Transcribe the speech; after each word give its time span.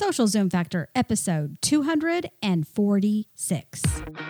Social 0.00 0.26
Zoom 0.26 0.48
Factor, 0.48 0.88
episode 0.94 1.60
246. 1.60 4.29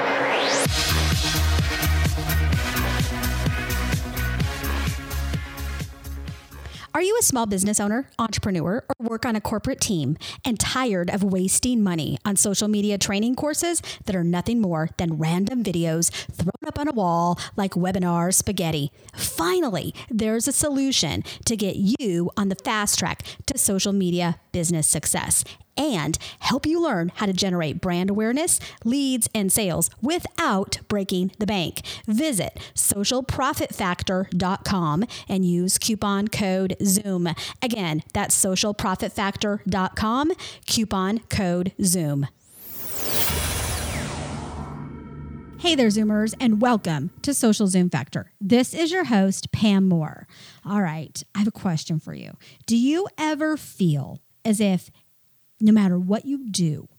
Are 6.93 7.01
you 7.01 7.17
a 7.17 7.23
small 7.23 7.45
business 7.45 7.79
owner, 7.79 8.09
entrepreneur, 8.19 8.83
or 8.89 8.95
work 8.99 9.25
on 9.25 9.37
a 9.37 9.41
corporate 9.41 9.79
team 9.79 10.17
and 10.43 10.59
tired 10.59 11.09
of 11.09 11.23
wasting 11.23 11.81
money 11.81 12.17
on 12.25 12.35
social 12.35 12.67
media 12.67 12.97
training 12.97 13.35
courses 13.35 13.81
that 14.05 14.15
are 14.15 14.25
nothing 14.25 14.59
more 14.59 14.89
than 14.97 15.17
random 15.17 15.63
videos 15.63 16.11
thrown 16.33 16.51
up 16.67 16.79
on 16.79 16.87
a 16.87 16.91
wall 16.91 17.39
like 17.55 17.71
webinar 17.71 18.33
spaghetti? 18.33 18.91
Finally, 19.13 19.93
there's 20.09 20.47
a 20.47 20.51
solution 20.51 21.23
to 21.45 21.55
get 21.55 21.75
you 21.75 22.31
on 22.37 22.49
the 22.49 22.55
fast 22.55 22.99
track 22.99 23.23
to 23.45 23.57
social 23.57 23.93
media 23.93 24.39
business 24.51 24.87
success 24.87 25.43
and 25.77 26.17
help 26.39 26.65
you 26.65 26.81
learn 26.81 27.11
how 27.15 27.25
to 27.25 27.33
generate 27.33 27.81
brand 27.81 28.09
awareness, 28.09 28.61
leads, 28.83 29.29
and 29.33 29.51
sales 29.51 29.89
without 30.01 30.79
breaking 30.87 31.31
the 31.39 31.45
bank. 31.45 31.81
Visit 32.07 32.57
socialprofitfactor.com 32.75 35.05
and 35.27 35.45
use 35.45 35.77
coupon 35.77 36.27
code 36.27 36.75
ZOOM. 36.81 37.35
Again, 37.61 38.03
that's 38.13 38.43
socialprofitfactor.com, 38.43 40.31
coupon 40.65 41.19
code 41.29 41.73
ZOOM. 41.81 42.27
Hey 45.61 45.75
there, 45.75 45.89
Zoomers, 45.89 46.33
and 46.39 46.59
welcome 46.59 47.11
to 47.21 47.35
Social 47.35 47.67
Zoom 47.67 47.91
Factor. 47.91 48.31
This 48.41 48.73
is 48.73 48.91
your 48.91 49.03
host, 49.03 49.51
Pam 49.51 49.87
Moore. 49.87 50.27
All 50.65 50.81
right, 50.81 51.21
I 51.35 51.37
have 51.37 51.47
a 51.47 51.51
question 51.51 51.99
for 51.99 52.15
you. 52.15 52.35
Do 52.65 52.75
you 52.75 53.07
ever 53.15 53.55
feel 53.57 54.17
as 54.43 54.59
if 54.59 54.89
no 55.59 55.71
matter 55.71 55.99
what 55.99 56.25
you 56.25 56.49
do, 56.49 56.89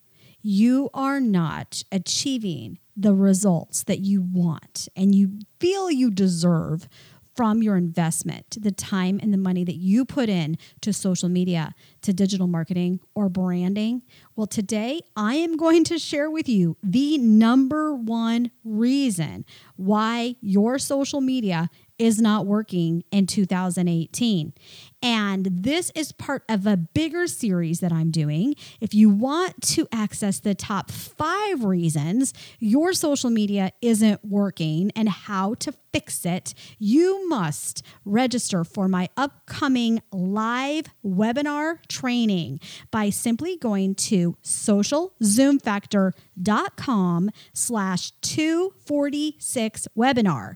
you 0.41 0.89
are 0.93 1.19
not 1.19 1.83
achieving 1.91 2.79
the 2.95 3.13
results 3.13 3.83
that 3.83 3.99
you 3.99 4.21
want 4.21 4.87
and 4.95 5.13
you 5.13 5.39
feel 5.59 5.91
you 5.91 6.09
deserve 6.09 6.87
from 7.35 7.63
your 7.63 7.77
investment, 7.77 8.57
the 8.59 8.71
time 8.71 9.19
and 9.21 9.33
the 9.33 9.37
money 9.37 9.63
that 9.63 9.75
you 9.75 10.05
put 10.05 10.29
in 10.29 10.57
to 10.81 10.93
social 10.93 11.29
media, 11.29 11.73
to 12.01 12.13
digital 12.13 12.47
marketing 12.47 12.99
or 13.15 13.29
branding? 13.29 14.03
Well, 14.35 14.47
today 14.47 15.01
I 15.15 15.35
am 15.35 15.57
going 15.57 15.83
to 15.85 15.97
share 15.97 16.29
with 16.29 16.47
you 16.47 16.77
the 16.83 17.17
number 17.17 17.93
one 17.93 18.51
reason 18.63 19.45
why 19.75 20.35
your 20.41 20.77
social 20.79 21.21
media 21.21 21.69
is 22.03 22.19
not 22.19 22.45
working 22.45 23.03
in 23.11 23.25
2018. 23.25 24.53
And 25.01 25.47
this 25.49 25.89
is 25.95 26.11
part 26.11 26.43
of 26.49 26.67
a 26.67 26.75
bigger 26.75 27.27
series 27.27 27.79
that 27.79 27.93
I'm 27.93 28.11
doing. 28.11 28.55
If 28.81 28.93
you 28.93 29.07
want 29.07 29.61
to 29.69 29.87
access 29.89 30.41
the 30.41 30.53
top 30.53 30.91
five 30.91 31.63
reasons 31.63 32.33
your 32.59 32.91
social 32.91 33.29
media 33.29 33.71
isn't 33.81 34.19
working 34.25 34.91
and 34.97 35.07
how 35.07 35.53
to 35.55 35.73
fix 35.93 36.25
it, 36.25 36.53
you 36.77 37.29
must 37.29 37.85
register 38.03 38.65
for 38.65 38.89
my 38.89 39.07
upcoming 39.15 40.01
live 40.11 40.87
webinar 41.05 41.77
training 41.87 42.59
by 42.91 43.09
simply 43.09 43.55
going 43.55 43.95
to 43.95 44.35
socialzoomfactor.com 44.43 47.31
slash 47.53 48.11
246 48.21 49.87
webinar. 49.97 50.55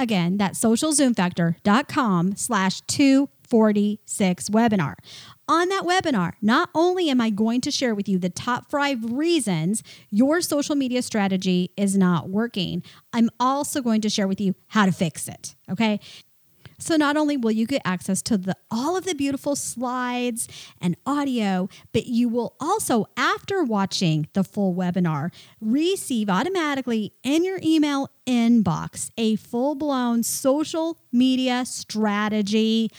Again, 0.00 0.38
that's 0.38 0.58
socialzoomfactor.com 0.58 2.34
slash 2.36 2.80
246 2.80 4.48
webinar. 4.48 4.94
On 5.46 5.68
that 5.68 5.82
webinar, 5.82 6.32
not 6.40 6.70
only 6.74 7.10
am 7.10 7.20
I 7.20 7.28
going 7.28 7.60
to 7.60 7.70
share 7.70 7.94
with 7.94 8.08
you 8.08 8.18
the 8.18 8.30
top 8.30 8.70
five 8.70 9.04
reasons 9.04 9.82
your 10.08 10.40
social 10.40 10.74
media 10.74 11.02
strategy 11.02 11.70
is 11.76 11.98
not 11.98 12.30
working, 12.30 12.82
I'm 13.12 13.28
also 13.38 13.82
going 13.82 14.00
to 14.00 14.08
share 14.08 14.26
with 14.26 14.40
you 14.40 14.54
how 14.68 14.86
to 14.86 14.92
fix 14.92 15.28
it. 15.28 15.54
Okay. 15.70 16.00
So 16.80 16.96
not 16.96 17.16
only 17.16 17.36
will 17.36 17.52
you 17.52 17.66
get 17.66 17.82
access 17.84 18.22
to 18.22 18.38
the 18.38 18.56
all 18.70 18.96
of 18.96 19.04
the 19.04 19.14
beautiful 19.14 19.54
slides 19.54 20.48
and 20.80 20.96
audio, 21.06 21.68
but 21.92 22.06
you 22.06 22.28
will 22.28 22.56
also 22.58 23.06
after 23.16 23.62
watching 23.62 24.28
the 24.32 24.42
full 24.42 24.74
webinar 24.74 25.30
receive 25.60 26.30
automatically 26.30 27.12
in 27.22 27.44
your 27.44 27.60
email 27.62 28.08
inbox 28.26 29.10
a 29.18 29.36
full-blown 29.36 30.22
social 30.22 30.98
media 31.12 31.64
strategy 31.66 32.90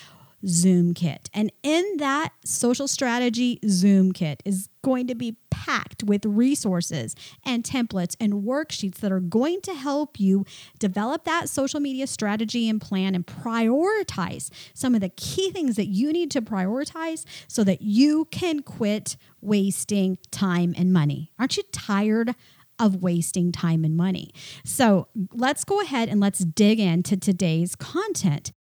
Zoom 0.46 0.94
kit. 0.94 1.30
And 1.34 1.52
in 1.64 1.98
that 1.98 2.34
social 2.44 2.88
strategy 2.88 3.60
Zoom 3.68 4.12
kit 4.12 4.42
is 4.46 4.70
going 4.84 5.08
to 5.08 5.16
be 5.16 5.38
packed 5.50 6.04
with 6.04 6.26
resources 6.26 7.16
and 7.46 7.64
templates 7.64 8.16
and 8.20 8.44
worksheets 8.44 8.98
that 8.98 9.12
are 9.12 9.20
going 9.20 9.62
to 9.62 9.74
help 9.74 10.20
you 10.20 10.46
develop 10.80 11.24
that 11.26 11.50
social 11.50 11.80
media 11.80 12.08
strategy 12.08 12.68
and 12.68 12.82
plan 12.82 13.14
and 13.14 13.28
prioritize 13.28 14.50
some 14.74 14.96
of 14.96 15.02
the 15.02 15.10
key 15.10 15.52
things 15.52 15.76
that 15.76 15.88
you 15.88 16.12
need 16.12 16.32
to 16.32 16.42
prioritize 16.42 17.26
so 17.48 17.64
that 17.64 17.82
you 17.82 18.26
can 18.32 18.62
quit 18.62 19.18
wasting 19.40 20.18
time 20.32 20.74
and 20.78 20.92
money. 20.92 21.32
Aren't 21.38 21.58
you 21.58 21.64
tired? 21.72 22.36
Of 22.80 23.04
wasting 23.04 23.52
time 23.52 23.86
and 23.86 23.96
money. 23.96 24.32
So 24.66 25.08
let's 25.32 25.64
go 25.64 25.82
ahead 25.82 26.10
and 26.10 26.20
let's 26.20 26.40
dig 26.40 26.80
into 26.80 27.16
today's 27.16 27.76
content. 27.76 28.54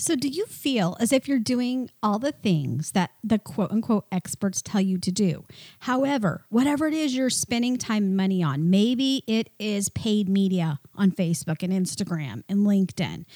So, 0.00 0.16
do 0.16 0.28
you 0.28 0.46
feel 0.46 0.96
as 0.98 1.12
if 1.12 1.28
you're 1.28 1.38
doing 1.38 1.90
all 2.02 2.18
the 2.18 2.32
things 2.32 2.92
that 2.92 3.10
the 3.22 3.38
quote 3.38 3.70
unquote 3.70 4.06
experts 4.10 4.62
tell 4.62 4.80
you 4.80 4.96
to 4.96 5.12
do? 5.12 5.44
However, 5.80 6.46
whatever 6.48 6.86
it 6.86 6.94
is 6.94 7.14
you're 7.14 7.28
spending 7.28 7.76
time 7.76 8.04
and 8.04 8.16
money 8.16 8.42
on, 8.42 8.70
maybe 8.70 9.22
it 9.26 9.50
is 9.58 9.90
paid 9.90 10.26
media 10.26 10.80
on 10.94 11.10
Facebook 11.10 11.62
and 11.62 11.70
Instagram 11.70 12.44
and 12.48 12.60
LinkedIn. 12.60 13.26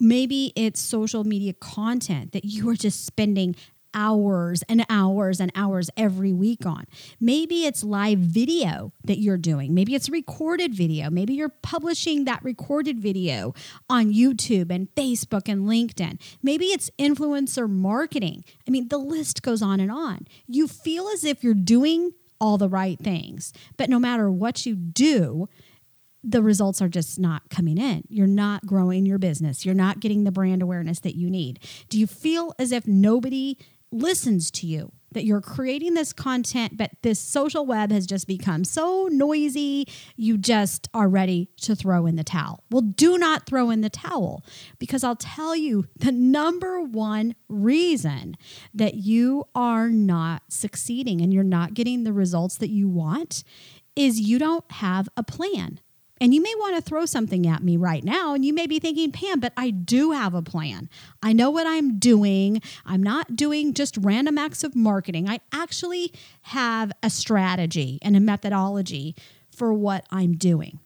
Maybe 0.00 0.54
it's 0.56 0.80
social 0.80 1.24
media 1.24 1.52
content 1.52 2.32
that 2.32 2.46
you 2.46 2.70
are 2.70 2.74
just 2.74 3.04
spending 3.04 3.54
hours 3.94 4.62
and 4.68 4.84
hours 4.90 5.40
and 5.40 5.50
hours 5.54 5.88
every 5.96 6.32
week 6.32 6.66
on. 6.66 6.84
Maybe 7.20 7.64
it's 7.64 7.84
live 7.84 8.18
video 8.18 8.92
that 9.04 9.18
you're 9.18 9.38
doing. 9.38 9.72
Maybe 9.72 9.94
it's 9.94 10.08
recorded 10.08 10.74
video. 10.74 11.08
Maybe 11.10 11.34
you're 11.34 11.48
publishing 11.62 12.24
that 12.24 12.44
recorded 12.44 12.98
video 13.00 13.54
on 13.88 14.12
YouTube 14.12 14.70
and 14.70 14.92
Facebook 14.94 15.48
and 15.48 15.66
LinkedIn. 15.66 16.20
Maybe 16.42 16.66
it's 16.66 16.90
influencer 16.98 17.70
marketing. 17.70 18.44
I 18.66 18.70
mean, 18.70 18.88
the 18.88 18.98
list 18.98 19.42
goes 19.42 19.62
on 19.62 19.80
and 19.80 19.90
on. 19.90 20.26
You 20.46 20.68
feel 20.68 21.08
as 21.08 21.24
if 21.24 21.44
you're 21.44 21.54
doing 21.54 22.12
all 22.40 22.58
the 22.58 22.68
right 22.68 22.98
things, 22.98 23.52
but 23.76 23.88
no 23.88 23.98
matter 23.98 24.30
what 24.30 24.66
you 24.66 24.74
do, 24.74 25.48
the 26.24 26.42
results 26.42 26.80
are 26.80 26.88
just 26.88 27.18
not 27.18 27.50
coming 27.50 27.76
in. 27.76 28.04
You're 28.08 28.26
not 28.26 28.64
growing 28.64 29.04
your 29.04 29.18
business. 29.18 29.66
You're 29.66 29.74
not 29.74 30.00
getting 30.00 30.24
the 30.24 30.32
brand 30.32 30.62
awareness 30.62 31.00
that 31.00 31.16
you 31.16 31.28
need. 31.28 31.60
Do 31.90 31.98
you 31.98 32.06
feel 32.06 32.54
as 32.58 32.72
if 32.72 32.86
nobody 32.86 33.58
listens 33.94 34.50
to 34.50 34.66
you 34.66 34.92
that 35.12 35.24
you're 35.24 35.40
creating 35.40 35.94
this 35.94 36.12
content, 36.12 36.76
but 36.76 36.90
this 37.02 37.18
social 37.18 37.64
web 37.64 37.90
has 37.90 38.06
just 38.06 38.26
become 38.26 38.64
so 38.64 39.08
noisy, 39.10 39.86
you 40.16 40.36
just 40.36 40.88
are 40.92 41.08
ready 41.08 41.48
to 41.62 41.74
throw 41.74 42.04
in 42.06 42.16
the 42.16 42.24
towel. 42.24 42.64
Well, 42.70 42.82
do 42.82 43.16
not 43.16 43.46
throw 43.46 43.70
in 43.70 43.80
the 43.80 43.90
towel 43.90 44.44
because 44.78 45.04
I'll 45.04 45.16
tell 45.16 45.54
you 45.56 45.86
the 45.96 46.12
number 46.12 46.80
one 46.80 47.36
reason 47.48 48.36
that 48.74 48.94
you 48.94 49.44
are 49.54 49.88
not 49.88 50.42
succeeding 50.48 51.20
and 51.20 51.32
you're 51.32 51.44
not 51.44 51.74
getting 51.74 52.04
the 52.04 52.12
results 52.12 52.58
that 52.58 52.70
you 52.70 52.88
want 52.88 53.44
is 53.96 54.20
you 54.20 54.38
don't 54.40 54.68
have 54.72 55.08
a 55.16 55.22
plan. 55.22 55.80
And 56.20 56.32
you 56.32 56.40
may 56.40 56.54
want 56.56 56.76
to 56.76 56.82
throw 56.82 57.06
something 57.06 57.46
at 57.46 57.62
me 57.62 57.76
right 57.76 58.04
now. 58.04 58.34
And 58.34 58.44
you 58.44 58.54
may 58.54 58.66
be 58.66 58.78
thinking, 58.78 59.10
Pam, 59.10 59.40
but 59.40 59.52
I 59.56 59.70
do 59.70 60.12
have 60.12 60.32
a 60.32 60.42
plan. 60.42 60.88
I 61.22 61.32
know 61.32 61.50
what 61.50 61.66
I'm 61.66 61.98
doing. 61.98 62.62
I'm 62.86 63.02
not 63.02 63.34
doing 63.34 63.74
just 63.74 63.98
random 64.00 64.38
acts 64.38 64.62
of 64.62 64.76
marketing. 64.76 65.28
I 65.28 65.40
actually 65.52 66.12
have 66.42 66.92
a 67.02 67.10
strategy 67.10 67.98
and 68.00 68.16
a 68.16 68.20
methodology 68.20 69.16
for 69.50 69.74
what 69.74 70.06
I'm 70.10 70.34
doing. 70.34 70.78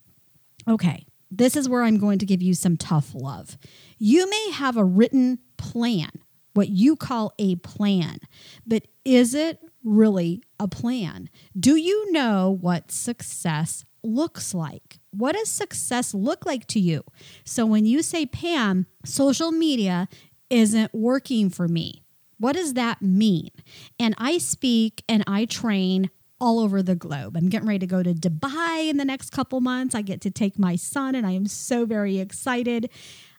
Okay, 0.66 1.06
this 1.30 1.56
is 1.56 1.68
where 1.68 1.82
I'm 1.82 1.98
going 1.98 2.18
to 2.18 2.26
give 2.26 2.42
you 2.42 2.54
some 2.54 2.76
tough 2.76 3.14
love. 3.14 3.58
You 3.98 4.28
may 4.28 4.50
have 4.52 4.76
a 4.76 4.84
written 4.84 5.38
plan, 5.56 6.10
what 6.54 6.68
you 6.68 6.96
call 6.96 7.32
a 7.38 7.56
plan, 7.56 8.18
but 8.66 8.86
is 9.04 9.34
it 9.34 9.60
really 9.84 10.42
a 10.58 10.68
plan? 10.68 11.30
Do 11.58 11.76
you 11.76 12.10
know 12.12 12.58
what 12.60 12.90
success 12.90 13.84
looks 14.02 14.54
like? 14.54 14.98
What 15.10 15.34
does 15.34 15.48
success 15.48 16.14
look 16.14 16.46
like 16.46 16.66
to 16.68 16.80
you? 16.80 17.02
So 17.44 17.66
when 17.66 17.86
you 17.86 18.02
say, 18.02 18.26
Pam, 18.26 18.86
social 19.04 19.52
media 19.52 20.08
isn't 20.50 20.94
working 20.94 21.50
for 21.50 21.68
me, 21.68 22.04
what 22.38 22.54
does 22.54 22.74
that 22.74 23.02
mean? 23.02 23.50
And 23.98 24.14
I 24.18 24.38
speak 24.38 25.02
and 25.08 25.24
I 25.26 25.44
train 25.44 26.10
all 26.40 26.60
over 26.60 26.82
the 26.82 26.94
globe. 26.94 27.36
I'm 27.36 27.48
getting 27.48 27.68
ready 27.68 27.80
to 27.80 27.86
go 27.86 28.02
to 28.02 28.14
Dubai 28.14 28.88
in 28.88 28.96
the 28.96 29.04
next 29.04 29.30
couple 29.30 29.60
months. 29.60 29.94
I 29.94 30.02
get 30.02 30.20
to 30.20 30.30
take 30.30 30.58
my 30.58 30.76
son, 30.76 31.14
and 31.14 31.26
I 31.26 31.32
am 31.32 31.46
so 31.46 31.84
very 31.84 32.18
excited. 32.18 32.90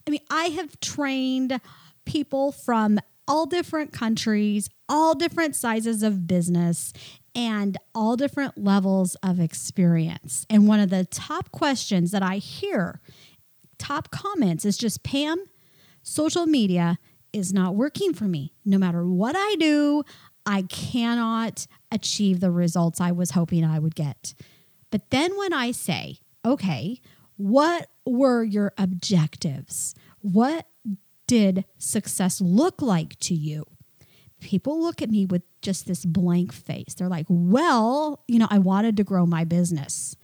I 0.06 0.12
mean, 0.12 0.22
I 0.30 0.46
have 0.46 0.80
trained 0.82 1.62
people 2.06 2.52
from 2.52 3.00
all 3.28 3.46
different 3.46 3.94
countries, 3.94 4.70
all 4.90 5.14
different 5.14 5.56
sizes 5.56 6.04
of 6.04 6.28
business, 6.28 6.92
and 7.36 7.78
all 7.94 8.16
different 8.16 8.58
levels 8.58 9.16
of 9.24 9.40
experience. 9.40 10.46
And 10.50 10.68
one 10.68 10.80
of 10.80 10.90
the 10.90 11.06
top 11.06 11.52
questions 11.52 12.12
that 12.12 12.24
I 12.24 12.38
hear, 12.38 13.02
top 13.78 14.12
comments, 14.12 14.66
is 14.66 14.78
just 14.78 15.04
Pam, 15.04 15.46
social 16.02 16.46
media 16.46 16.98
is 17.32 17.54
not 17.54 17.76
working 17.76 18.14
for 18.14 18.26
me. 18.26 18.54
No 18.66 18.78
matter 18.78 19.06
what 19.06 19.36
I 19.38 19.56
do, 19.60 20.04
I 20.46 20.64
cannot 20.64 21.68
achieve 21.92 22.40
the 22.40 22.52
results 22.52 23.00
I 23.00 23.12
was 23.12 23.32
hoping 23.32 23.64
I 23.64 23.80
would 23.80 23.96
get. 23.96 24.34
But 24.90 25.12
then 25.12 25.38
when 25.38 25.54
I 25.54 25.72
say, 25.72 26.18
okay, 26.44 27.02
what 27.38 27.88
were 28.06 28.44
your 28.44 28.74
objectives? 28.78 29.94
What 30.22 30.68
did 31.28 31.66
success 31.78 32.42
look 32.42 32.82
like 32.82 33.20
to 33.20 33.36
you? 33.36 33.66
People 34.40 34.82
look 34.82 35.02
at 35.02 35.10
me 35.10 35.26
with 35.26 35.42
just 35.62 35.86
this 35.88 36.06
blank 36.06 36.54
face. 36.54 36.94
They're 36.94 37.10
like, 37.10 37.26
well, 37.30 38.24
you 38.28 38.40
know, 38.40 38.48
I 38.50 38.60
wanted 38.60 38.98
to 38.98 39.04
grow 39.04 39.26
my 39.26 39.44
business. 39.44 40.16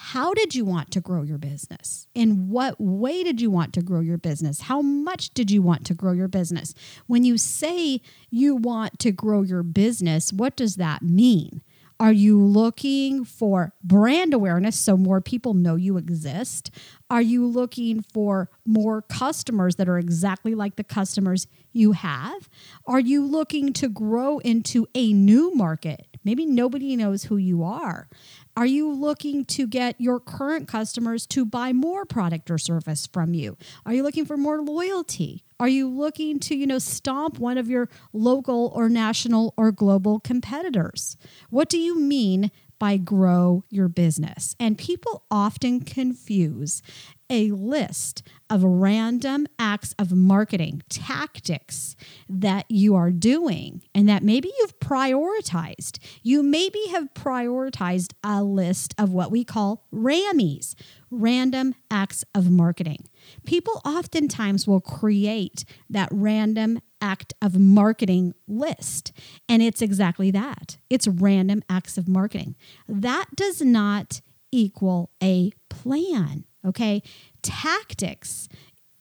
How 0.00 0.32
did 0.32 0.54
you 0.54 0.64
want 0.64 0.92
to 0.92 1.00
grow 1.00 1.22
your 1.22 1.38
business? 1.38 2.06
In 2.14 2.48
what 2.48 2.80
way 2.80 3.24
did 3.24 3.40
you 3.40 3.50
want 3.50 3.72
to 3.74 3.82
grow 3.82 4.00
your 4.00 4.16
business? 4.16 4.62
How 4.62 4.80
much 4.80 5.30
did 5.30 5.50
you 5.50 5.60
want 5.60 5.84
to 5.86 5.94
grow 5.94 6.12
your 6.12 6.28
business? 6.28 6.72
When 7.08 7.24
you 7.24 7.36
say 7.36 8.00
you 8.30 8.54
want 8.54 9.00
to 9.00 9.10
grow 9.10 9.42
your 9.42 9.64
business, 9.64 10.32
what 10.32 10.54
does 10.54 10.76
that 10.76 11.02
mean? 11.02 11.62
Are 12.00 12.12
you 12.12 12.40
looking 12.40 13.24
for 13.24 13.72
brand 13.82 14.32
awareness 14.32 14.78
so 14.78 14.96
more 14.96 15.20
people 15.20 15.52
know 15.52 15.74
you 15.74 15.96
exist? 15.96 16.70
Are 17.10 17.22
you 17.22 17.46
looking 17.46 18.02
for 18.02 18.50
more 18.66 19.00
customers 19.02 19.76
that 19.76 19.88
are 19.88 19.98
exactly 19.98 20.54
like 20.54 20.76
the 20.76 20.84
customers 20.84 21.46
you 21.72 21.92
have? 21.92 22.48
Are 22.86 23.00
you 23.00 23.24
looking 23.24 23.72
to 23.74 23.88
grow 23.88 24.38
into 24.38 24.86
a 24.94 25.12
new 25.12 25.54
market? 25.54 26.06
Maybe 26.22 26.44
nobody 26.44 26.96
knows 26.96 27.24
who 27.24 27.38
you 27.38 27.62
are. 27.62 28.08
Are 28.56 28.66
you 28.66 28.92
looking 28.92 29.46
to 29.46 29.66
get 29.66 29.98
your 29.98 30.20
current 30.20 30.68
customers 30.68 31.26
to 31.28 31.46
buy 31.46 31.72
more 31.72 32.04
product 32.04 32.50
or 32.50 32.58
service 32.58 33.06
from 33.06 33.32
you? 33.32 33.56
Are 33.86 33.94
you 33.94 34.02
looking 34.02 34.26
for 34.26 34.36
more 34.36 34.60
loyalty? 34.60 35.44
Are 35.60 35.68
you 35.68 35.88
looking 35.88 36.38
to, 36.40 36.56
you 36.56 36.66
know, 36.66 36.78
stomp 36.78 37.38
one 37.38 37.56
of 37.56 37.70
your 37.70 37.88
local 38.12 38.70
or 38.74 38.88
national 38.88 39.54
or 39.56 39.72
global 39.72 40.20
competitors? 40.20 41.16
What 41.50 41.68
do 41.68 41.78
you 41.78 41.98
mean 41.98 42.50
by 42.78 42.96
grow 42.96 43.64
your 43.70 43.88
business. 43.88 44.54
And 44.60 44.78
people 44.78 45.24
often 45.30 45.80
confuse 45.80 46.82
a 47.30 47.50
list 47.50 48.22
of 48.50 48.64
random 48.64 49.46
acts 49.58 49.94
of 49.98 50.12
marketing 50.12 50.82
tactics 50.88 51.94
that 52.28 52.64
you 52.68 52.94
are 52.94 53.10
doing 53.10 53.82
and 53.94 54.08
that 54.08 54.22
maybe 54.22 54.50
you've 54.58 54.78
prioritized. 54.80 55.98
You 56.22 56.42
maybe 56.42 56.80
have 56.90 57.12
prioritized 57.14 58.14
a 58.24 58.42
list 58.42 58.94
of 58.98 59.12
what 59.12 59.30
we 59.30 59.44
call 59.44 59.86
RAMmies, 59.92 60.74
random 61.10 61.74
acts 61.90 62.24
of 62.34 62.50
marketing. 62.50 63.06
People 63.44 63.80
oftentimes 63.84 64.66
will 64.66 64.80
create 64.80 65.64
that 65.90 66.08
random 66.10 66.80
act 67.00 67.34
of 67.42 67.58
marketing 67.58 68.34
list. 68.46 69.12
And 69.48 69.62
it's 69.62 69.82
exactly 69.82 70.30
that 70.32 70.78
it's 70.90 71.06
random 71.06 71.62
acts 71.68 71.98
of 71.98 72.08
marketing. 72.08 72.56
That 72.88 73.26
does 73.36 73.60
not 73.60 74.20
equal 74.50 75.10
a 75.22 75.52
plan. 75.68 76.44
Okay. 76.66 77.02
Tactics 77.42 78.48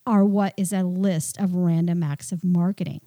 are 0.05 0.23
what 0.23 0.53
is 0.57 0.71
a 0.71 0.83
list 0.83 1.37
of 1.39 1.55
random 1.55 2.01
acts 2.01 2.31
of 2.31 2.43
marketing. 2.43 3.01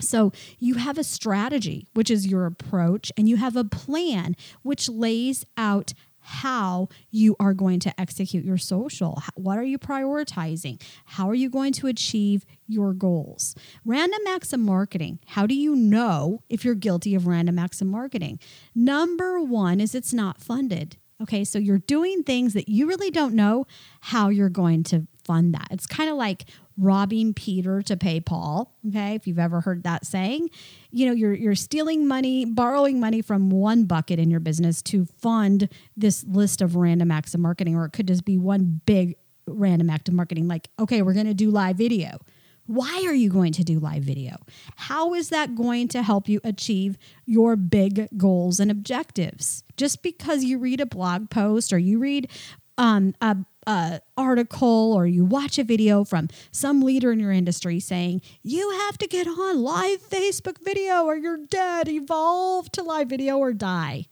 So 0.00 0.32
you 0.58 0.74
have 0.74 0.98
a 0.98 1.04
strategy, 1.04 1.86
which 1.94 2.10
is 2.10 2.26
your 2.26 2.46
approach, 2.46 3.12
and 3.16 3.28
you 3.28 3.36
have 3.36 3.56
a 3.56 3.64
plan, 3.64 4.34
which 4.62 4.88
lays 4.88 5.44
out 5.56 5.92
how 6.24 6.88
you 7.10 7.36
are 7.40 7.52
going 7.52 7.80
to 7.80 8.00
execute 8.00 8.44
your 8.44 8.56
social. 8.56 9.20
What 9.34 9.58
are 9.58 9.64
you 9.64 9.78
prioritizing? 9.78 10.80
How 11.04 11.28
are 11.28 11.34
you 11.34 11.50
going 11.50 11.72
to 11.74 11.88
achieve 11.88 12.44
your 12.68 12.92
goals? 12.94 13.54
Random 13.84 14.20
acts 14.28 14.52
of 14.52 14.60
marketing. 14.60 15.18
How 15.26 15.46
do 15.46 15.54
you 15.54 15.74
know 15.74 16.42
if 16.48 16.64
you're 16.64 16.76
guilty 16.76 17.14
of 17.14 17.26
random 17.26 17.58
acts 17.58 17.80
of 17.80 17.88
marketing? 17.88 18.38
Number 18.74 19.40
one 19.40 19.80
is 19.80 19.94
it's 19.94 20.14
not 20.14 20.40
funded. 20.40 20.96
Okay, 21.22 21.44
so 21.44 21.58
you're 21.58 21.78
doing 21.78 22.22
things 22.22 22.54
that 22.54 22.68
you 22.68 22.86
really 22.86 23.10
don't 23.10 23.34
know 23.34 23.66
how 24.00 24.28
you're 24.28 24.48
going 24.48 24.82
to 24.84 25.06
fund 25.24 25.54
that. 25.54 25.68
It's 25.70 25.86
kind 25.86 26.10
of 26.10 26.16
like 26.16 26.46
robbing 26.76 27.34
Peter 27.34 27.82
to 27.82 27.96
pay 27.96 28.20
Paul. 28.20 28.74
Okay, 28.88 29.14
if 29.14 29.26
you've 29.26 29.38
ever 29.38 29.60
heard 29.60 29.84
that 29.84 30.04
saying, 30.06 30.50
you 30.90 31.06
know, 31.06 31.12
you're 31.12 31.34
you're 31.34 31.54
stealing 31.54 32.08
money, 32.08 32.44
borrowing 32.44 32.98
money 32.98 33.22
from 33.22 33.50
one 33.50 33.84
bucket 33.84 34.18
in 34.18 34.30
your 34.30 34.40
business 34.40 34.82
to 34.82 35.04
fund 35.04 35.68
this 35.96 36.24
list 36.24 36.60
of 36.60 36.76
random 36.76 37.10
acts 37.10 37.34
of 37.34 37.40
marketing, 37.40 37.76
or 37.76 37.84
it 37.84 37.92
could 37.92 38.08
just 38.08 38.24
be 38.24 38.38
one 38.38 38.80
big 38.86 39.16
random 39.46 39.90
act 39.90 40.08
of 40.08 40.14
marketing. 40.14 40.48
Like, 40.48 40.68
okay, 40.78 41.02
we're 41.02 41.14
going 41.14 41.26
to 41.26 41.34
do 41.34 41.50
live 41.50 41.76
video. 41.76 42.18
Why 42.66 43.04
are 43.06 43.14
you 43.14 43.28
going 43.28 43.52
to 43.54 43.64
do 43.64 43.78
live 43.78 44.04
video? 44.04 44.36
How 44.76 45.14
is 45.14 45.30
that 45.30 45.54
going 45.54 45.88
to 45.88 46.02
help 46.02 46.28
you 46.28 46.40
achieve 46.44 46.96
your 47.26 47.56
big 47.56 48.08
goals 48.16 48.60
and 48.60 48.70
objectives? 48.70 49.64
Just 49.76 50.02
because 50.02 50.44
you 50.44 50.58
read 50.58 50.80
a 50.80 50.86
blog 50.86 51.28
post 51.28 51.72
or 51.72 51.78
you 51.78 51.98
read 51.98 52.30
um, 52.78 53.14
a, 53.20 53.36
a 53.66 54.00
article 54.16 54.92
or 54.94 55.06
you 55.06 55.24
watch 55.24 55.58
a 55.58 55.64
video 55.64 56.04
from 56.04 56.28
some 56.52 56.82
leader 56.82 57.12
in 57.12 57.18
your 57.18 57.32
industry 57.32 57.80
saying 57.80 58.22
you 58.42 58.70
have 58.70 58.96
to 58.98 59.06
get 59.06 59.26
on 59.26 59.62
live 59.62 60.00
Facebook 60.08 60.58
video 60.64 61.04
or 61.04 61.16
you're 61.16 61.44
dead, 61.46 61.88
evolve 61.88 62.70
to 62.72 62.82
live 62.82 63.08
video 63.08 63.38
or 63.38 63.52
die 63.52 64.06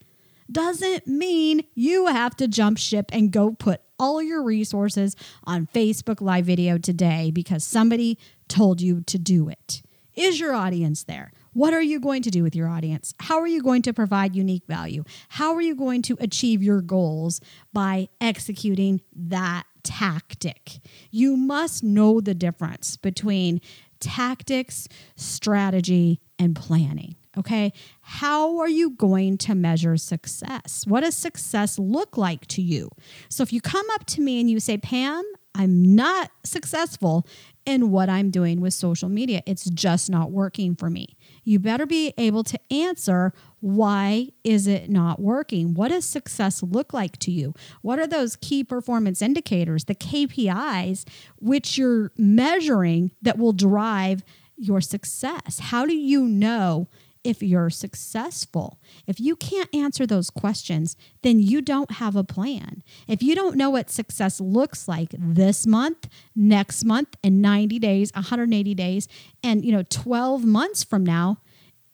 doesn't 0.51 1.07
mean 1.07 1.63
you 1.75 2.07
have 2.07 2.35
to 2.35 2.47
jump 2.47 2.77
ship 2.77 3.09
and 3.13 3.31
go 3.31 3.51
put 3.51 3.81
all 3.97 4.21
your 4.21 4.43
resources 4.43 5.15
on 5.43 5.67
Facebook 5.67 6.21
live 6.21 6.45
video 6.45 6.77
today 6.77 7.31
because 7.31 7.63
somebody 7.63 8.17
told 8.51 8.81
you 8.81 9.01
to 9.01 9.17
do 9.17 9.49
it. 9.49 9.81
Is 10.13 10.39
your 10.39 10.53
audience 10.53 11.03
there? 11.03 11.31
What 11.53 11.73
are 11.73 11.81
you 11.81 11.99
going 11.99 12.21
to 12.23 12.29
do 12.29 12.43
with 12.43 12.55
your 12.55 12.67
audience? 12.67 13.13
How 13.19 13.39
are 13.39 13.47
you 13.47 13.63
going 13.63 13.81
to 13.83 13.93
provide 13.93 14.35
unique 14.35 14.65
value? 14.67 15.03
How 15.29 15.55
are 15.55 15.61
you 15.61 15.73
going 15.73 16.01
to 16.03 16.17
achieve 16.19 16.61
your 16.61 16.81
goals 16.81 17.39
by 17.71 18.09
executing 18.19 19.01
that 19.15 19.63
tactic? 19.83 20.79
You 21.11 21.37
must 21.37 21.83
know 21.83 22.19
the 22.19 22.33
difference 22.33 22.97
between 22.97 23.61
tactics, 23.99 24.87
strategy, 25.15 26.19
and 26.37 26.55
planning. 26.55 27.15
Okay. 27.37 27.71
How 28.01 28.57
are 28.57 28.67
you 28.67 28.89
going 28.89 29.37
to 29.39 29.55
measure 29.55 29.95
success? 29.95 30.83
What 30.85 31.01
does 31.01 31.15
success 31.15 31.79
look 31.79 32.17
like 32.17 32.45
to 32.47 32.61
you? 32.61 32.89
So 33.29 33.43
if 33.43 33.53
you 33.53 33.61
come 33.61 33.85
up 33.93 34.05
to 34.07 34.21
me 34.21 34.41
and 34.41 34.49
you 34.49 34.59
say, 34.59 34.77
Pam, 34.77 35.23
I'm 35.55 35.95
not 35.95 36.31
successful 36.43 37.25
in 37.65 37.91
what 37.91 38.09
I'm 38.09 38.29
doing 38.31 38.61
with 38.61 38.73
social 38.73 39.09
media. 39.09 39.41
It's 39.45 39.69
just 39.69 40.09
not 40.09 40.31
working 40.31 40.75
for 40.75 40.89
me. 40.89 41.15
You 41.43 41.59
better 41.59 41.85
be 41.85 42.13
able 42.17 42.43
to 42.45 42.59
answer 42.71 43.33
why 43.59 44.29
is 44.43 44.67
it 44.67 44.89
not 44.89 45.19
working? 45.19 45.73
What 45.73 45.89
does 45.89 46.05
success 46.05 46.63
look 46.63 46.93
like 46.93 47.17
to 47.19 47.31
you? 47.31 47.53
What 47.81 47.99
are 47.99 48.07
those 48.07 48.35
key 48.35 48.63
performance 48.63 49.21
indicators, 49.21 49.85
the 49.85 49.95
KPIs 49.95 51.05
which 51.37 51.77
you're 51.77 52.11
measuring 52.17 53.11
that 53.21 53.37
will 53.37 53.53
drive 53.53 54.23
your 54.57 54.81
success? 54.81 55.59
How 55.59 55.85
do 55.85 55.95
you 55.95 56.25
know 56.25 56.87
if 57.23 57.43
you're 57.43 57.69
successful. 57.69 58.79
If 59.07 59.19
you 59.19 59.35
can't 59.35 59.73
answer 59.73 60.05
those 60.05 60.29
questions, 60.29 60.95
then 61.21 61.39
you 61.39 61.61
don't 61.61 61.91
have 61.91 62.15
a 62.15 62.23
plan. 62.23 62.83
If 63.07 63.21
you 63.21 63.35
don't 63.35 63.57
know 63.57 63.69
what 63.69 63.89
success 63.89 64.39
looks 64.39 64.87
like 64.87 65.13
this 65.17 65.67
month, 65.67 66.07
next 66.35 66.83
month, 66.83 67.15
in 67.23 67.41
90 67.41 67.79
days, 67.79 68.11
180 68.13 68.73
days, 68.75 69.07
and 69.43 69.63
you 69.63 69.71
know 69.71 69.83
12 69.89 70.45
months 70.45 70.83
from 70.83 71.03
now, 71.03 71.37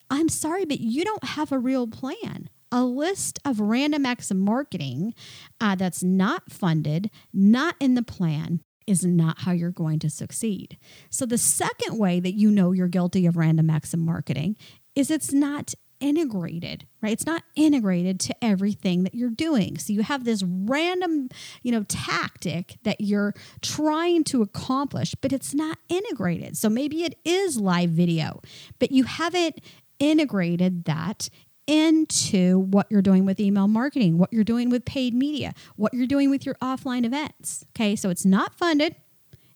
I'm 0.09 0.29
sorry, 0.29 0.65
but 0.65 0.79
you 0.79 1.03
don't 1.03 1.23
have 1.23 1.51
a 1.51 1.59
real 1.59 1.87
plan. 1.87 2.49
A 2.71 2.83
list 2.83 3.39
of 3.45 3.59
random 3.59 4.05
acts 4.05 4.29
of 4.29 4.37
marketing 4.37 5.13
uh, 5.61 5.75
that's 5.75 6.03
not 6.03 6.51
funded, 6.51 7.09
not 7.33 7.75
in 7.79 7.95
the 7.95 8.03
plan, 8.03 8.61
is 8.87 9.05
not 9.05 9.41
how 9.41 9.51
you're 9.51 9.69
going 9.69 9.99
to 9.99 10.09
succeed. 10.09 10.77
So, 11.09 11.25
the 11.25 11.37
second 11.37 11.97
way 11.97 12.19
that 12.19 12.33
you 12.33 12.49
know 12.49 12.71
you're 12.71 12.87
guilty 12.87 13.25
of 13.25 13.37
random 13.37 13.69
acts 13.69 13.93
of 13.93 13.99
marketing 13.99 14.55
is 14.97 15.11
it's 15.11 15.31
not 15.31 15.75
integrated, 15.99 16.87
right? 17.01 17.13
It's 17.13 17.25
not 17.25 17.43
integrated 17.55 18.19
to 18.21 18.35
everything 18.43 19.03
that 19.03 19.13
you're 19.13 19.29
doing. 19.29 19.77
So 19.77 19.93
you 19.93 20.01
have 20.01 20.25
this 20.25 20.43
random, 20.43 21.29
you 21.61 21.71
know, 21.71 21.83
tactic 21.83 22.77
that 22.81 22.99
you're 22.99 23.33
trying 23.61 24.23
to 24.25 24.41
accomplish, 24.41 25.13
but 25.21 25.31
it's 25.31 25.53
not 25.53 25.77
integrated. 25.87 26.57
So 26.57 26.67
maybe 26.67 27.03
it 27.03 27.15
is 27.23 27.57
live 27.57 27.91
video, 27.91 28.41
but 28.79 28.91
you 28.91 29.03
haven't 29.03 29.59
integrated 29.99 30.85
that 30.85 31.29
into 31.67 32.59
what 32.59 32.87
you're 32.89 33.01
doing 33.03 33.25
with 33.25 33.39
email 33.39 33.67
marketing, 33.67 34.17
what 34.17 34.33
you're 34.33 34.43
doing 34.43 34.71
with 34.71 34.83
paid 34.83 35.13
media, 35.13 35.53
what 35.75 35.93
you're 35.93 36.07
doing 36.07 36.31
with 36.31 36.43
your 36.43 36.55
offline 36.55 37.05
events. 37.05 37.65
Okay. 37.75 37.95
So 37.95 38.09
it's 38.09 38.25
not 38.25 38.55
funded, 38.55 38.95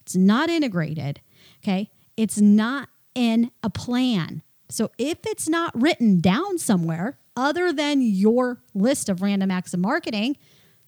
it's 0.02 0.16
not 0.16 0.50
integrated. 0.50 1.20
Okay. 1.64 1.90
It's 2.16 2.40
not 2.40 2.90
in 3.16 3.50
a 3.64 3.70
plan. 3.72 4.44
So 4.72 4.92
if 4.98 5.20
it's 5.26 5.50
not 5.50 5.80
written 5.80 6.20
down 6.22 6.58
somewhere 6.58 7.20
other 7.36 7.74
than 7.74 8.02
your 8.02 8.64
list 8.74 9.10
of 9.10 9.22
random 9.22 9.52
acts 9.52 9.74
of 9.74 9.80
marketing, 9.80 10.38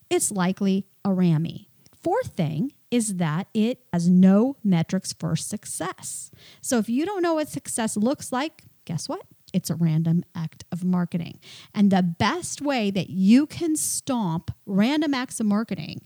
it's 0.10 0.32
likely 0.32 0.88
a 1.06 1.14
RAMI. 1.14 1.68
Fourth 2.02 2.34
thing 2.36 2.74
is 2.92 3.16
that 3.16 3.48
it 3.54 3.80
has 3.92 4.10
no 4.10 4.58
metrics 4.64 5.14
for 5.14 5.36
success. 5.36 6.32
So 6.62 6.78
if 6.78 6.90
you 6.90 7.06
don't 7.06 7.22
know 7.22 7.36
what 7.36 7.50
success 7.50 7.98
looks 7.98 8.32
like, 8.32 8.64
guess 8.86 9.10
what? 9.10 9.26
It's 9.54 9.70
a 9.70 9.76
random 9.76 10.24
act 10.36 10.64
of 10.72 10.84
marketing. 10.84 11.40
And 11.74 11.92
the 11.92 12.02
best 12.02 12.62
way 12.62 12.90
that 12.92 13.10
you 13.10 13.46
can 13.46 13.76
stomp 13.76 14.52
random 14.66 15.14
acts 15.14 15.40
of 15.40 15.46
marketing 15.46 16.02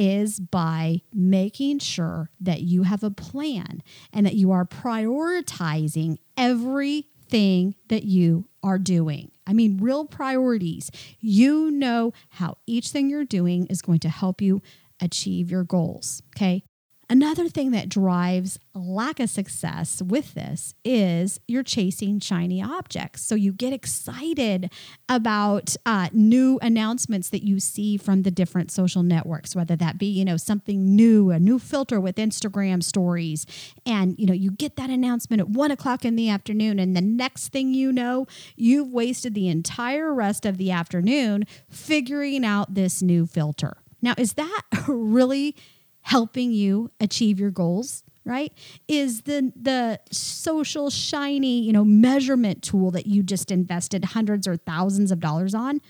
is 0.00 0.40
by 0.40 1.02
making 1.12 1.78
sure 1.78 2.30
that 2.40 2.62
you 2.62 2.84
have 2.84 3.02
a 3.02 3.10
plan 3.10 3.82
and 4.14 4.24
that 4.24 4.34
you 4.34 4.50
are 4.50 4.64
prioritizing 4.64 6.16
everything 6.38 7.74
that 7.88 8.04
you 8.04 8.46
are 8.62 8.78
doing. 8.78 9.30
I 9.46 9.52
mean, 9.52 9.76
real 9.76 10.06
priorities. 10.06 10.90
You 11.20 11.70
know 11.70 12.14
how 12.30 12.56
each 12.66 12.88
thing 12.88 13.10
you're 13.10 13.26
doing 13.26 13.66
is 13.66 13.82
going 13.82 13.98
to 14.00 14.08
help 14.08 14.40
you 14.40 14.62
achieve 15.02 15.50
your 15.50 15.64
goals. 15.64 16.22
Okay. 16.34 16.64
Another 17.10 17.48
thing 17.48 17.72
that 17.72 17.88
drives 17.88 18.56
lack 18.72 19.18
of 19.18 19.28
success 19.28 20.00
with 20.00 20.34
this 20.34 20.74
is 20.84 21.40
you're 21.48 21.64
chasing 21.64 22.20
shiny 22.20 22.62
objects. 22.62 23.22
So 23.22 23.34
you 23.34 23.52
get 23.52 23.72
excited 23.72 24.70
about 25.08 25.74
uh, 25.84 26.08
new 26.12 26.60
announcements 26.62 27.28
that 27.30 27.42
you 27.42 27.58
see 27.58 27.96
from 27.96 28.22
the 28.22 28.30
different 28.30 28.70
social 28.70 29.02
networks, 29.02 29.56
whether 29.56 29.74
that 29.74 29.98
be, 29.98 30.06
you 30.06 30.24
know, 30.24 30.36
something 30.36 30.94
new, 30.94 31.30
a 31.30 31.40
new 31.40 31.58
filter 31.58 32.00
with 32.00 32.14
Instagram 32.14 32.80
stories. 32.80 33.44
And, 33.84 34.16
you 34.16 34.26
know, 34.26 34.32
you 34.32 34.52
get 34.52 34.76
that 34.76 34.88
announcement 34.88 35.40
at 35.40 35.48
one 35.48 35.72
o'clock 35.72 36.04
in 36.04 36.14
the 36.14 36.28
afternoon. 36.28 36.78
And 36.78 36.96
the 36.96 37.00
next 37.00 37.48
thing 37.48 37.74
you 37.74 37.90
know, 37.90 38.28
you've 38.54 38.92
wasted 38.92 39.34
the 39.34 39.48
entire 39.48 40.14
rest 40.14 40.46
of 40.46 40.58
the 40.58 40.70
afternoon 40.70 41.44
figuring 41.68 42.44
out 42.44 42.74
this 42.74 43.02
new 43.02 43.26
filter. 43.26 43.78
Now, 44.00 44.14
is 44.16 44.34
that 44.34 44.62
really 44.88 45.56
helping 46.02 46.52
you 46.52 46.90
achieve 47.00 47.38
your 47.38 47.50
goals 47.50 48.02
right 48.24 48.52
is 48.88 49.22
the 49.22 49.52
the 49.56 49.98
social 50.12 50.90
shiny 50.90 51.60
you 51.62 51.72
know 51.72 51.84
measurement 51.84 52.62
tool 52.62 52.90
that 52.90 53.06
you 53.06 53.22
just 53.22 53.50
invested 53.50 54.04
hundreds 54.06 54.46
or 54.46 54.56
thousands 54.56 55.10
of 55.10 55.20
dollars 55.20 55.54
on. 55.54 55.80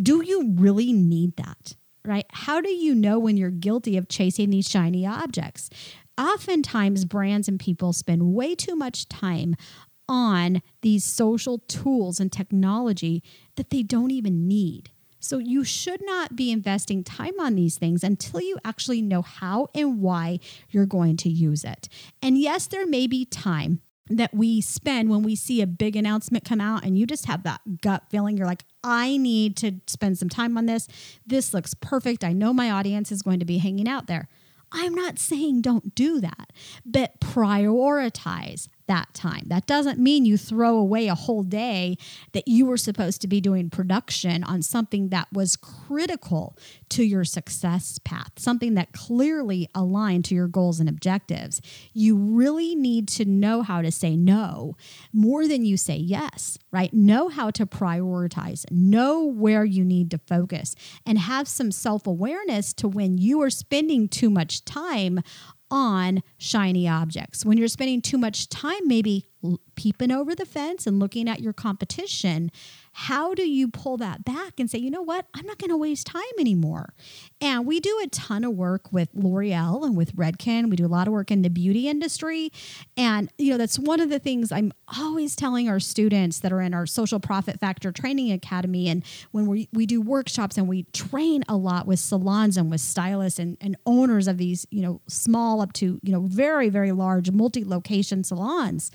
Do 0.00 0.22
you 0.24 0.52
really 0.56 0.92
need 0.92 1.36
that 1.36 1.76
right? 2.04 2.26
How 2.30 2.60
do 2.60 2.68
you 2.68 2.94
know 2.94 3.18
when 3.18 3.36
you're 3.36 3.50
guilty 3.50 3.96
of 3.96 4.08
chasing 4.08 4.50
these 4.50 4.68
shiny 4.68 5.06
objects? 5.06 5.70
Oftentimes 6.18 7.04
brands 7.06 7.48
and 7.48 7.58
people 7.58 7.92
spend 7.92 8.34
way 8.34 8.54
too 8.54 8.76
much 8.76 9.08
time 9.08 9.56
on 10.08 10.60
these 10.82 11.02
social 11.02 11.58
tools 11.60 12.20
and 12.20 12.30
technology 12.30 13.22
that 13.56 13.70
they 13.70 13.82
don't 13.82 14.10
even 14.10 14.46
need 14.46 14.90
so 15.24 15.38
you 15.38 15.64
should 15.64 16.04
not 16.04 16.36
be 16.36 16.52
investing 16.52 17.02
time 17.02 17.40
on 17.40 17.54
these 17.54 17.78
things 17.78 18.04
until 18.04 18.42
you 18.42 18.58
actually 18.62 19.00
know 19.00 19.22
how 19.22 19.68
and 19.74 20.02
why 20.02 20.38
you're 20.68 20.84
going 20.84 21.16
to 21.16 21.30
use 21.30 21.64
it. 21.64 21.88
And 22.20 22.36
yes, 22.36 22.66
there 22.66 22.86
may 22.86 23.06
be 23.06 23.24
time 23.24 23.80
that 24.10 24.34
we 24.34 24.60
spend 24.60 25.08
when 25.08 25.22
we 25.22 25.34
see 25.34 25.62
a 25.62 25.66
big 25.66 25.96
announcement 25.96 26.44
come 26.44 26.60
out 26.60 26.84
and 26.84 26.98
you 26.98 27.06
just 27.06 27.24
have 27.24 27.42
that 27.42 27.62
gut 27.80 28.02
feeling 28.10 28.36
you're 28.36 28.46
like 28.46 28.66
I 28.82 29.16
need 29.16 29.56
to 29.58 29.80
spend 29.86 30.18
some 30.18 30.28
time 30.28 30.58
on 30.58 30.66
this. 30.66 30.86
This 31.26 31.54
looks 31.54 31.72
perfect. 31.72 32.22
I 32.22 32.34
know 32.34 32.52
my 32.52 32.70
audience 32.70 33.10
is 33.10 33.22
going 33.22 33.38
to 33.38 33.46
be 33.46 33.56
hanging 33.56 33.88
out 33.88 34.06
there. 34.06 34.28
I'm 34.70 34.94
not 34.94 35.18
saying 35.18 35.62
don't 35.62 35.94
do 35.94 36.20
that, 36.20 36.52
but 36.84 37.18
prioritize 37.20 38.68
that 38.86 39.12
time. 39.14 39.44
That 39.46 39.66
doesn't 39.66 39.98
mean 39.98 40.24
you 40.24 40.36
throw 40.36 40.76
away 40.76 41.08
a 41.08 41.14
whole 41.14 41.42
day 41.42 41.96
that 42.32 42.46
you 42.46 42.66
were 42.66 42.76
supposed 42.76 43.20
to 43.22 43.28
be 43.28 43.40
doing 43.40 43.70
production 43.70 44.44
on 44.44 44.62
something 44.62 45.08
that 45.08 45.28
was 45.32 45.56
critical 45.56 46.56
to 46.90 47.02
your 47.02 47.24
success 47.24 47.98
path, 47.98 48.32
something 48.36 48.74
that 48.74 48.92
clearly 48.92 49.68
aligned 49.74 50.24
to 50.26 50.34
your 50.34 50.48
goals 50.48 50.80
and 50.80 50.88
objectives. 50.88 51.60
You 51.92 52.16
really 52.16 52.74
need 52.74 53.08
to 53.08 53.24
know 53.24 53.62
how 53.62 53.82
to 53.82 53.90
say 53.90 54.16
no 54.16 54.76
more 55.12 55.48
than 55.48 55.64
you 55.64 55.76
say 55.76 55.96
yes, 55.96 56.58
right? 56.70 56.92
Know 56.92 57.28
how 57.28 57.50
to 57.52 57.66
prioritize, 57.66 58.64
know 58.70 59.24
where 59.24 59.64
you 59.64 59.84
need 59.84 60.10
to 60.10 60.18
focus, 60.18 60.74
and 61.06 61.18
have 61.18 61.48
some 61.48 61.70
self 61.70 62.06
awareness 62.06 62.72
to 62.74 62.88
when 62.88 63.18
you 63.18 63.40
are 63.42 63.50
spending 63.50 64.08
too 64.08 64.30
much 64.30 64.64
time 64.64 65.20
on 65.74 66.22
shiny 66.38 66.86
objects. 66.86 67.44
When 67.44 67.58
you're 67.58 67.66
spending 67.66 68.00
too 68.00 68.16
much 68.16 68.48
time, 68.48 68.86
maybe 68.86 69.26
peeping 69.74 70.12
over 70.12 70.34
the 70.34 70.46
fence 70.46 70.86
and 70.86 71.00
looking 71.00 71.28
at 71.28 71.40
your 71.40 71.52
competition, 71.52 72.52
how 72.96 73.34
do 73.34 73.42
you 73.42 73.66
pull 73.66 73.96
that 73.96 74.24
back 74.24 74.60
and 74.60 74.70
say, 74.70 74.78
you 74.78 74.88
know 74.88 75.02
what, 75.02 75.26
I'm 75.34 75.44
not 75.46 75.58
going 75.58 75.70
to 75.70 75.76
waste 75.76 76.06
time 76.06 76.22
anymore? 76.38 76.94
And 77.40 77.66
we 77.66 77.80
do 77.80 78.00
a 78.04 78.06
ton 78.06 78.44
of 78.44 78.52
work 78.52 78.92
with 78.92 79.08
L'Oreal 79.14 79.84
and 79.84 79.96
with 79.96 80.14
Redken. 80.14 80.70
We 80.70 80.76
do 80.76 80.86
a 80.86 80.88
lot 80.88 81.08
of 81.08 81.12
work 81.12 81.32
in 81.32 81.42
the 81.42 81.50
beauty 81.50 81.88
industry. 81.88 82.52
And, 82.96 83.32
you 83.36 83.50
know, 83.50 83.58
that's 83.58 83.80
one 83.80 83.98
of 83.98 84.10
the 84.10 84.20
things 84.20 84.52
I'm 84.52 84.72
always 84.96 85.34
telling 85.34 85.68
our 85.68 85.80
students 85.80 86.38
that 86.38 86.52
are 86.52 86.60
in 86.60 86.72
our 86.72 86.86
Social 86.86 87.18
Profit 87.18 87.58
Factor 87.58 87.90
Training 87.90 88.30
Academy. 88.30 88.88
And 88.88 89.04
when 89.32 89.46
we, 89.46 89.68
we 89.72 89.86
do 89.86 90.00
workshops 90.00 90.56
and 90.56 90.68
we 90.68 90.84
train 90.92 91.42
a 91.48 91.56
lot 91.56 91.88
with 91.88 91.98
salons 91.98 92.56
and 92.56 92.70
with 92.70 92.80
stylists 92.80 93.40
and, 93.40 93.56
and 93.60 93.76
owners 93.86 94.28
of 94.28 94.38
these, 94.38 94.68
you 94.70 94.82
know, 94.82 95.00
small 95.08 95.60
up 95.60 95.72
to, 95.74 95.98
you 96.00 96.12
know, 96.12 96.20
very, 96.20 96.68
very 96.68 96.92
large 96.92 97.32
multi 97.32 97.64
location 97.64 98.22
salons 98.22 98.92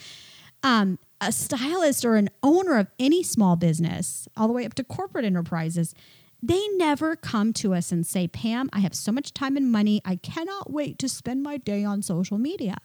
um, 0.63 0.99
a 1.21 1.31
stylist 1.31 2.05
or 2.05 2.15
an 2.15 2.29
owner 2.41 2.77
of 2.77 2.88
any 2.97 3.23
small 3.23 3.55
business, 3.55 4.27
all 4.38 4.47
the 4.47 4.53
way 4.53 4.65
up 4.65 4.73
to 4.75 4.83
corporate 4.83 5.25
enterprises, 5.25 5.93
they 6.41 6.65
never 6.77 7.15
come 7.17 7.51
to 7.53 7.73
us 7.73 7.91
and 7.91 8.05
say, 8.05 8.27
Pam, 8.27 8.69
I 8.71 8.79
have 8.79 8.95
so 8.95 9.11
much 9.11 9.33
time 9.33 9.57
and 9.57 9.69
money. 9.69 10.01
I 10.05 10.15
cannot 10.15 10.71
wait 10.71 10.97
to 10.99 11.09
spend 11.09 11.43
my 11.43 11.57
day 11.57 11.83
on 11.83 12.01
social 12.01 12.38
media. 12.38 12.77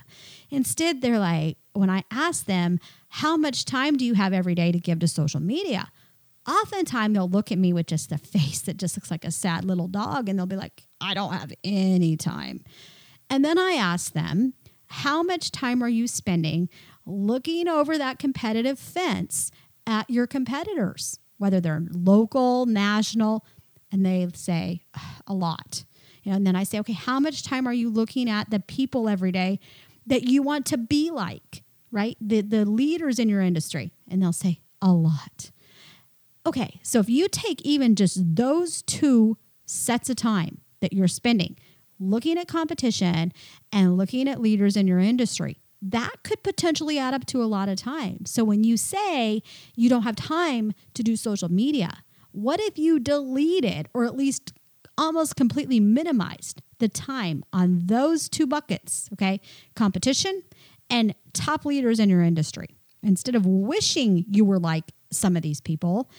Instead, 0.51 1.01
they're 1.01 1.21
like, 1.21 1.57
when 1.73 1.89
I 1.89 2.05
ask 2.11 2.47
them, 2.47 2.81
how 3.09 3.37
much 3.37 3.65
time 3.65 3.97
do 3.97 4.05
you 4.05 4.15
have 4.15 4.33
every 4.33 4.57
day 4.57 4.73
to 4.73 4.81
give 4.81 4.99
to 5.01 5.09
social 5.09 5.41
media? 5.41 5.93
Oftentimes, 6.49 7.15
they'll 7.15 7.29
look 7.29 7.53
at 7.53 7.59
me 7.59 7.73
with 7.73 7.87
just 7.87 8.11
a 8.11 8.19
face 8.33 8.63
that 8.63 8.77
just 8.77 8.97
looks 8.97 9.11
like 9.11 9.25
a 9.25 9.31
sad 9.31 9.65
little 9.65 9.89
dog, 9.89 10.29
and 10.29 10.37
they'll 10.37 10.47
be 10.47 10.57
like, 10.57 10.83
I 11.01 11.15
don't 11.15 11.33
have 11.33 11.53
any 11.63 12.17
time. 12.17 12.65
And 13.31 13.45
then 13.45 13.59
I 13.59 13.73
ask 13.73 14.13
them, 14.13 14.55
how 14.87 15.23
much 15.23 15.51
time 15.51 15.83
are 15.83 15.89
you 15.89 16.07
spending 16.07 16.69
looking 17.07 17.69
over 17.69 17.99
that 17.99 18.19
competitive 18.19 18.79
fence 18.79 19.51
at 19.87 20.09
your 20.09 20.27
competitors, 20.27 21.19
whether 21.39 21.61
they're 21.61 21.85
local, 21.93 22.67
national, 22.67 23.45
and 23.93 24.05
they 24.05 24.29
say 24.35 24.85
a 25.27 25.35
lot. 25.35 25.85
You 26.23 26.33
know, 26.33 26.37
and 26.37 26.47
then 26.47 26.57
I 26.57 26.65
say, 26.65 26.79
okay, 26.81 26.95
how 26.95 27.21
much 27.21 27.43
time 27.43 27.69
are 27.69 27.73
you 27.73 27.91
looking 27.91 28.31
at 28.31 28.51
the 28.51 28.61
people 28.61 29.09
every 29.09 29.31
day 29.31 29.61
that 30.07 30.25
you 30.25 30.43
want 30.43 30.67
to 30.67 30.79
be 30.79 31.11
like, 31.11 31.63
right? 31.91 32.17
The 32.21 32.41
the 32.41 32.65
leaders 32.65 33.19
in 33.19 33.29
your 33.29 33.41
industry. 33.41 33.93
And 34.09 34.23
they'll 34.23 34.33
say, 34.33 34.61
a 34.81 34.93
lot. 34.93 35.51
Okay, 36.47 36.81
so 36.83 36.99
if 36.99 37.09
you 37.09 37.29
take 37.29 37.63
even 37.63 37.95
just 37.95 38.37
those 38.37 38.83
two 38.83 39.39
sets 39.65 40.11
of 40.11 40.17
time 40.17 40.61
that 40.81 40.93
you're 40.93 41.09
spending 41.09 41.57
looking 41.99 42.37
at 42.37 42.49
competition 42.49 43.33
and 43.73 43.97
looking 43.97 44.29
at 44.29 44.41
leaders 44.41 44.77
in 44.77 44.87
your 44.87 44.99
industry, 44.99 45.59
that 45.87 46.23
could 46.23 46.43
potentially 46.43 46.99
add 46.99 47.13
up 47.13 47.27
to 47.27 47.43
a 47.43 47.45
lot 47.45 47.69
of 47.69 47.77
time. 47.77 48.25
So 48.25 48.43
when 48.43 48.65
you 48.65 48.77
say 48.77 49.43
you 49.77 49.91
don't 49.91 50.03
have 50.03 50.17
time 50.17 50.73
to 50.95 51.03
do 51.03 51.15
social 51.15 51.51
media, 51.51 52.03
what 52.33 52.59
if 52.59 52.79
you 52.79 52.99
deleted 52.99 53.89
or 53.93 54.05
at 54.05 54.17
least 54.17 54.55
almost 54.97 55.37
completely 55.37 55.81
minimized 55.81 56.63
the 56.79 56.89
time 56.89 57.45
on 57.53 57.83
those 57.87 58.29
two 58.29 58.47
buckets, 58.47 59.09
okay? 59.13 59.41
Competition 59.77 60.43
and 60.89 61.15
top 61.33 61.65
leaders 61.65 62.01
in 62.01 62.09
your 62.09 62.23
industry. 62.23 62.69
Instead 63.03 63.35
of 63.35 63.45
wishing 63.45 64.25
you 64.29 64.45
were 64.45 64.59
like 64.59 64.93
some 65.11 65.37
of 65.37 65.43
these 65.43 65.61
people, 65.61 66.11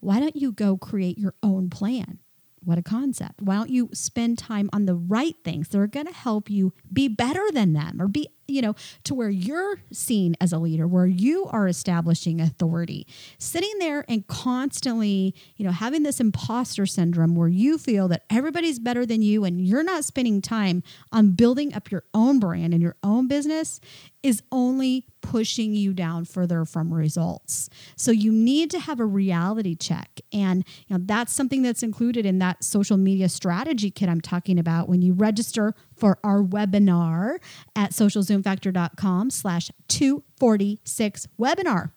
why 0.00 0.20
don't 0.20 0.36
you 0.36 0.52
go 0.52 0.76
create 0.76 1.18
your 1.18 1.34
own 1.42 1.70
plan? 1.70 2.18
What 2.64 2.78
a 2.78 2.82
concept. 2.82 3.40
Why 3.40 3.54
don't 3.54 3.70
you 3.70 3.90
spend 3.92 4.38
time 4.38 4.68
on 4.72 4.86
the 4.86 4.94
right 4.94 5.36
things 5.44 5.68
that 5.68 5.78
are 5.78 5.86
going 5.86 6.06
to 6.06 6.12
help 6.12 6.50
you 6.50 6.72
be 6.92 7.08
better 7.08 7.44
than 7.52 7.72
them 7.72 8.00
or 8.00 8.08
be, 8.08 8.28
you 8.46 8.62
know, 8.62 8.74
to 9.04 9.14
where 9.14 9.30
you're 9.30 9.80
seen 9.92 10.36
as 10.40 10.52
a 10.52 10.58
leader, 10.58 10.86
where 10.86 11.06
you 11.06 11.46
are 11.46 11.68
establishing 11.68 12.40
authority. 12.40 13.06
Sitting 13.38 13.72
there 13.78 14.04
and 14.08 14.26
constantly, 14.26 15.34
you 15.56 15.64
know, 15.64 15.72
having 15.72 16.02
this 16.02 16.20
imposter 16.20 16.86
syndrome 16.86 17.34
where 17.34 17.48
you 17.48 17.78
feel 17.78 18.08
that 18.08 18.24
everybody's 18.30 18.78
better 18.78 19.06
than 19.06 19.22
you 19.22 19.44
and 19.44 19.60
you're 19.60 19.82
not 19.82 20.04
spending 20.04 20.42
time 20.42 20.82
on 21.12 21.32
building 21.32 21.74
up 21.74 21.90
your 21.90 22.04
own 22.14 22.38
brand 22.38 22.72
and 22.72 22.82
your 22.82 22.96
own 23.02 23.28
business 23.28 23.80
is 24.22 24.42
only 24.50 25.06
pushing 25.28 25.74
you 25.74 25.92
down 25.92 26.24
further 26.24 26.64
from 26.64 26.92
results. 26.92 27.68
So 27.96 28.10
you 28.10 28.32
need 28.32 28.70
to 28.70 28.78
have 28.78 28.98
a 28.98 29.04
reality 29.04 29.74
check. 29.74 30.20
And 30.32 30.64
you 30.86 30.96
know, 30.96 31.04
that's 31.04 31.34
something 31.34 31.60
that's 31.60 31.82
included 31.82 32.24
in 32.24 32.38
that 32.38 32.64
social 32.64 32.96
media 32.96 33.28
strategy 33.28 33.90
kit 33.90 34.08
I'm 34.08 34.22
talking 34.22 34.58
about 34.58 34.88
when 34.88 35.02
you 35.02 35.12
register 35.12 35.74
for 35.94 36.18
our 36.24 36.42
webinar 36.42 37.40
at 37.76 37.90
socialzoomfactor.com 37.90 39.28
slash 39.28 39.70
246 39.88 41.28
webinar. 41.38 41.90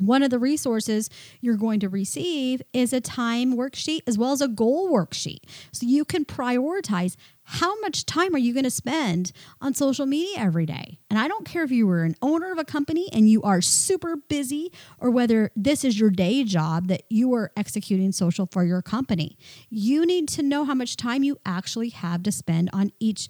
One 0.00 0.22
of 0.22 0.30
the 0.30 0.38
resources 0.38 1.10
you're 1.40 1.56
going 1.56 1.80
to 1.80 1.88
receive 1.88 2.62
is 2.72 2.92
a 2.92 3.00
time 3.00 3.56
worksheet 3.56 4.00
as 4.06 4.18
well 4.18 4.32
as 4.32 4.40
a 4.40 4.48
goal 4.48 4.90
worksheet. 4.90 5.40
So 5.72 5.86
you 5.86 6.04
can 6.04 6.24
prioritize 6.24 7.16
how 7.48 7.78
much 7.80 8.04
time 8.04 8.34
are 8.34 8.38
you 8.38 8.52
going 8.52 8.64
to 8.64 8.70
spend 8.70 9.30
on 9.60 9.72
social 9.72 10.04
media 10.04 10.36
every 10.38 10.66
day? 10.66 10.98
And 11.08 11.16
I 11.16 11.28
don't 11.28 11.46
care 11.46 11.62
if 11.62 11.70
you 11.70 11.86
were 11.86 12.02
an 12.02 12.16
owner 12.20 12.50
of 12.50 12.58
a 12.58 12.64
company 12.64 13.08
and 13.12 13.30
you 13.30 13.40
are 13.42 13.60
super 13.60 14.16
busy 14.16 14.72
or 14.98 15.10
whether 15.10 15.52
this 15.54 15.84
is 15.84 15.98
your 15.98 16.10
day 16.10 16.42
job 16.42 16.88
that 16.88 17.04
you 17.08 17.32
are 17.34 17.52
executing 17.56 18.10
social 18.10 18.46
for 18.46 18.64
your 18.64 18.82
company. 18.82 19.38
You 19.70 20.04
need 20.04 20.28
to 20.30 20.42
know 20.42 20.64
how 20.64 20.74
much 20.74 20.96
time 20.96 21.22
you 21.22 21.38
actually 21.46 21.90
have 21.90 22.24
to 22.24 22.32
spend 22.32 22.68
on 22.72 22.90
each 22.98 23.28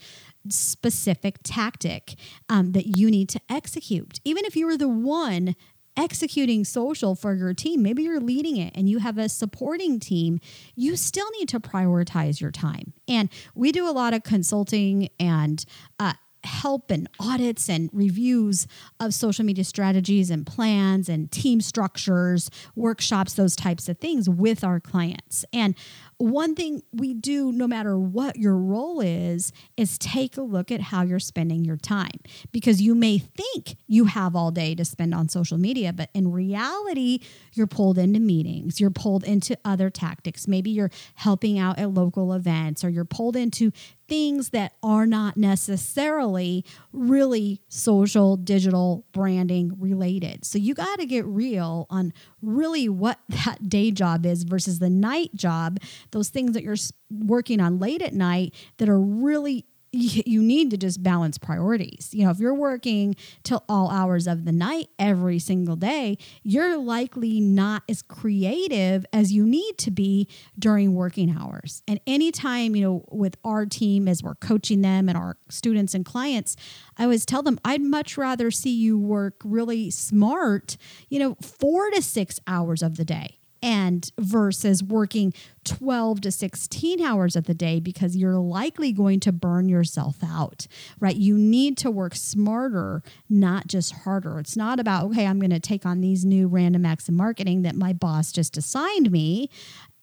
specific 0.48 1.36
tactic 1.42 2.14
um, 2.48 2.72
that 2.72 2.86
you 2.96 3.10
need 3.10 3.28
to 3.30 3.40
execute. 3.50 4.20
Even 4.24 4.46
if 4.46 4.56
you 4.56 4.66
were 4.66 4.78
the 4.78 4.88
one 4.88 5.56
executing 5.96 6.64
social 6.64 7.14
for 7.14 7.34
your 7.34 7.54
team, 7.54 7.82
maybe 7.82 8.02
you're 8.02 8.20
leading 8.20 8.56
it 8.56 8.72
and 8.76 8.88
you 8.88 8.98
have 8.98 9.18
a 9.18 9.28
supporting 9.28 9.98
team, 9.98 10.40
you 10.74 10.96
still 10.96 11.30
need 11.38 11.48
to 11.48 11.60
prioritize 11.60 12.40
your 12.40 12.50
time. 12.50 12.92
And 13.08 13.28
we 13.54 13.72
do 13.72 13.88
a 13.88 13.92
lot 13.92 14.14
of 14.14 14.22
consulting 14.22 15.08
and 15.18 15.64
uh, 15.98 16.14
help 16.46 16.90
and 16.90 17.08
audits 17.20 17.68
and 17.68 17.90
reviews 17.92 18.66
of 19.00 19.12
social 19.12 19.44
media 19.44 19.64
strategies 19.64 20.30
and 20.30 20.46
plans 20.46 21.08
and 21.08 21.30
team 21.30 21.60
structures, 21.60 22.50
workshops, 22.74 23.34
those 23.34 23.54
types 23.54 23.88
of 23.88 23.98
things 23.98 24.28
with 24.28 24.64
our 24.64 24.80
clients. 24.80 25.44
And 25.52 25.74
one 26.18 26.54
thing 26.54 26.82
we 26.92 27.12
do, 27.12 27.52
no 27.52 27.66
matter 27.66 27.98
what 27.98 28.36
your 28.36 28.56
role 28.56 29.00
is, 29.00 29.52
is 29.76 29.98
take 29.98 30.36
a 30.36 30.42
look 30.42 30.70
at 30.72 30.80
how 30.80 31.02
you're 31.02 31.18
spending 31.18 31.64
your 31.64 31.76
time 31.76 32.18
because 32.52 32.80
you 32.80 32.94
may 32.94 33.18
think 33.18 33.76
you 33.86 34.06
have 34.06 34.34
all 34.34 34.50
day 34.50 34.74
to 34.74 34.84
spend 34.84 35.14
on 35.14 35.28
social 35.28 35.58
media, 35.58 35.92
but 35.92 36.08
in 36.14 36.32
reality, 36.32 37.20
you're 37.52 37.66
pulled 37.66 37.98
into 37.98 38.18
meetings, 38.18 38.80
you're 38.80 38.90
pulled 38.90 39.24
into 39.24 39.58
other 39.64 39.90
tactics. 39.90 40.48
Maybe 40.48 40.70
you're 40.70 40.90
helping 41.16 41.58
out 41.58 41.78
at 41.78 41.90
local 41.92 42.32
events 42.32 42.82
or 42.82 42.88
you're 42.88 43.04
pulled 43.04 43.36
into 43.36 43.70
things 44.08 44.50
that 44.50 44.74
are 44.82 45.06
not 45.06 45.36
necessarily 45.36 46.64
really 46.92 47.60
social, 47.68 48.36
digital, 48.36 49.04
branding 49.12 49.72
related. 49.78 50.44
So 50.44 50.58
you 50.58 50.74
got 50.74 50.98
to 51.00 51.06
get 51.06 51.24
real 51.26 51.86
on 51.90 52.12
really 52.42 52.88
what 52.88 53.18
that 53.28 53.68
day 53.68 53.90
job 53.90 54.24
is 54.24 54.44
versus 54.44 54.78
the 54.78 54.90
night 54.90 55.34
job, 55.34 55.78
those 56.10 56.28
things 56.28 56.52
that 56.52 56.62
you're 56.62 56.76
working 57.10 57.60
on 57.60 57.78
late 57.78 58.02
at 58.02 58.14
night 58.14 58.54
that 58.78 58.88
are 58.88 59.00
really 59.00 59.66
you 59.96 60.42
need 60.42 60.70
to 60.70 60.76
just 60.76 61.02
balance 61.02 61.38
priorities. 61.38 62.10
You 62.12 62.24
know, 62.24 62.30
if 62.30 62.38
you're 62.38 62.54
working 62.54 63.16
till 63.44 63.64
all 63.68 63.90
hours 63.90 64.26
of 64.26 64.44
the 64.44 64.52
night 64.52 64.88
every 64.98 65.38
single 65.38 65.76
day, 65.76 66.18
you're 66.42 66.76
likely 66.76 67.40
not 67.40 67.82
as 67.88 68.02
creative 68.02 69.06
as 69.12 69.32
you 69.32 69.46
need 69.46 69.78
to 69.78 69.90
be 69.90 70.28
during 70.58 70.94
working 70.94 71.34
hours. 71.36 71.82
And 71.88 72.00
anytime, 72.06 72.76
you 72.76 72.82
know, 72.82 73.04
with 73.10 73.36
our 73.44 73.64
team 73.64 74.08
as 74.08 74.22
we're 74.22 74.34
coaching 74.34 74.82
them 74.82 75.08
and 75.08 75.16
our 75.16 75.36
students 75.48 75.94
and 75.94 76.04
clients, 76.04 76.56
I 76.98 77.04
always 77.04 77.24
tell 77.24 77.42
them 77.42 77.58
I'd 77.64 77.82
much 77.82 78.18
rather 78.18 78.50
see 78.50 78.74
you 78.74 78.98
work 78.98 79.40
really 79.44 79.90
smart, 79.90 80.76
you 81.08 81.18
know, 81.18 81.36
4 81.40 81.90
to 81.92 82.02
6 82.02 82.40
hours 82.46 82.82
of 82.82 82.96
the 82.96 83.04
day 83.04 83.38
and 83.66 84.12
versus 84.16 84.80
working 84.80 85.34
12 85.64 86.20
to 86.20 86.30
16 86.30 87.00
hours 87.00 87.34
of 87.34 87.46
the 87.46 87.52
day 87.52 87.80
because 87.80 88.14
you're 88.14 88.38
likely 88.38 88.92
going 88.92 89.18
to 89.18 89.32
burn 89.32 89.68
yourself 89.68 90.18
out, 90.24 90.68
right? 91.00 91.16
You 91.16 91.36
need 91.36 91.76
to 91.78 91.90
work 91.90 92.14
smarter, 92.14 93.02
not 93.28 93.66
just 93.66 93.92
harder. 93.92 94.38
It's 94.38 94.56
not 94.56 94.78
about, 94.78 95.06
okay, 95.06 95.26
I'm 95.26 95.40
going 95.40 95.50
to 95.50 95.58
take 95.58 95.84
on 95.84 96.00
these 96.00 96.24
new 96.24 96.46
random 96.46 96.86
acts 96.86 97.08
of 97.08 97.14
marketing 97.14 97.62
that 97.62 97.74
my 97.74 97.92
boss 97.92 98.30
just 98.30 98.56
assigned 98.56 99.10
me 99.10 99.50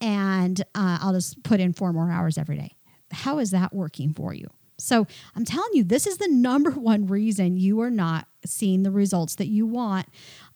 and 0.02 0.60
uh, 0.76 0.98
I'll 1.00 1.14
just 1.14 1.42
put 1.44 1.62
in 1.62 1.72
four 1.72 1.94
more 1.94 2.12
hours 2.12 2.38
every 2.38 2.58
day. 2.58 2.76
How 3.14 3.40
is 3.40 3.52
that 3.52 3.74
working 3.74 4.14
for 4.14 4.34
you? 4.34 4.50
So 4.78 5.08
I'm 5.38 5.46
telling 5.46 5.72
you, 5.72 5.86
this 5.86 6.06
is 6.06 6.18
the 6.18 6.28
number 6.28 6.72
one 6.72 7.08
reason 7.08 7.56
you 7.56 7.80
are 7.80 7.92
not 7.92 8.28
seeing 8.46 8.84
the 8.84 8.92
results 8.92 9.36
that 9.36 9.48
you 9.48 9.66
want 9.66 10.08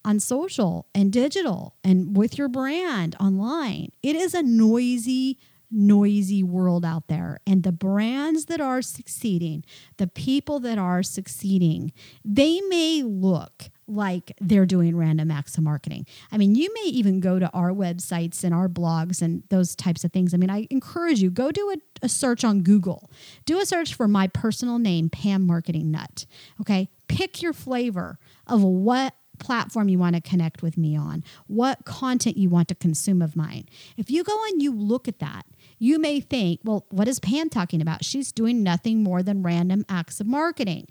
on 0.08 0.22
social 0.22 0.88
and 0.96 1.12
digital 1.12 1.76
and 1.84 2.15
with 2.15 2.38
your 2.38 2.48
brand 2.48 3.13
online. 3.20 3.89
It 4.02 4.15
is 4.15 4.34
a 4.34 4.41
noisy, 4.41 5.38
noisy 5.70 6.41
world 6.41 6.86
out 6.86 7.10
there. 7.10 7.39
And 7.46 7.63
the 7.63 7.74
brands 7.74 8.46
that 8.46 8.62
are 8.62 8.82
succeeding, 8.82 9.65
the 9.98 10.08
people 10.08 10.62
that 10.62 10.78
are 10.78 11.04
succeeding, 11.04 11.91
they 12.24 12.62
may 12.62 13.04
look 13.04 13.65
like 13.86 14.32
they're 14.39 14.65
doing 14.65 14.96
random 14.96 15.30
acts 15.30 15.58
of 15.58 15.65
marketing. 15.65 16.06
I 16.32 16.38
mean, 16.38 16.56
you 16.56 16.74
may 16.74 16.89
even 16.89 17.20
go 17.20 17.38
to 17.38 17.50
our 17.52 17.72
websites 17.72 18.46
and 18.46 18.54
our 18.54 18.70
blogs 18.70 19.22
and 19.22 19.43
those 19.50 19.76
types 19.76 20.06
of 20.06 20.13
things. 20.13 20.34
I 20.34 20.38
mean, 20.38 20.50
I 20.50 20.67
encourage 20.70 21.22
you 21.22 21.30
go 21.30 21.52
do 21.52 21.70
a, 21.72 22.06
a 22.06 22.10
search 22.10 22.46
on 22.46 22.62
Google. 22.62 23.12
Do 23.46 23.60
a 23.60 23.65
search 23.65 23.93
for 23.93 24.08
my 24.08 24.28
personal 24.28 24.80
name, 24.80 25.10
Pam 25.10 25.46
Marketing 25.46 25.91
Nut. 25.91 26.26
Okay? 26.62 26.89
Pick 27.10 27.41
your 27.41 27.54
flavor 27.54 28.20
of 28.46 28.63
what 28.63 29.13
platform 29.39 29.89
you 29.89 30.00
want 30.00 30.15
to 30.15 30.21
connect 30.21 30.62
with 30.62 30.78
me 30.78 30.97
on, 30.97 31.23
what 31.47 31.86
content 31.86 32.38
you 32.38 32.50
want 32.50 32.67
to 32.69 32.76
consume 32.76 33.21
of 33.21 33.36
mine. 33.36 33.67
If 33.95 34.10
you 34.10 34.23
go 34.23 34.43
and 34.45 34.62
you 34.62 34.73
look 34.73 35.08
at 35.08 35.19
that, 35.19 35.45
you 35.80 36.00
may 36.00 36.19
think, 36.19 36.62
well, 36.63 36.86
what 36.89 37.08
is 37.08 37.19
Pam 37.19 37.50
talking 37.50 37.82
about? 37.82 38.04
She's 38.04 38.32
doing 38.32 38.63
nothing 38.63 39.04
more 39.04 39.21
than 39.21 39.43
random 39.43 39.86
acts 39.89 40.19
of 40.19 40.28
marketing 40.28 40.88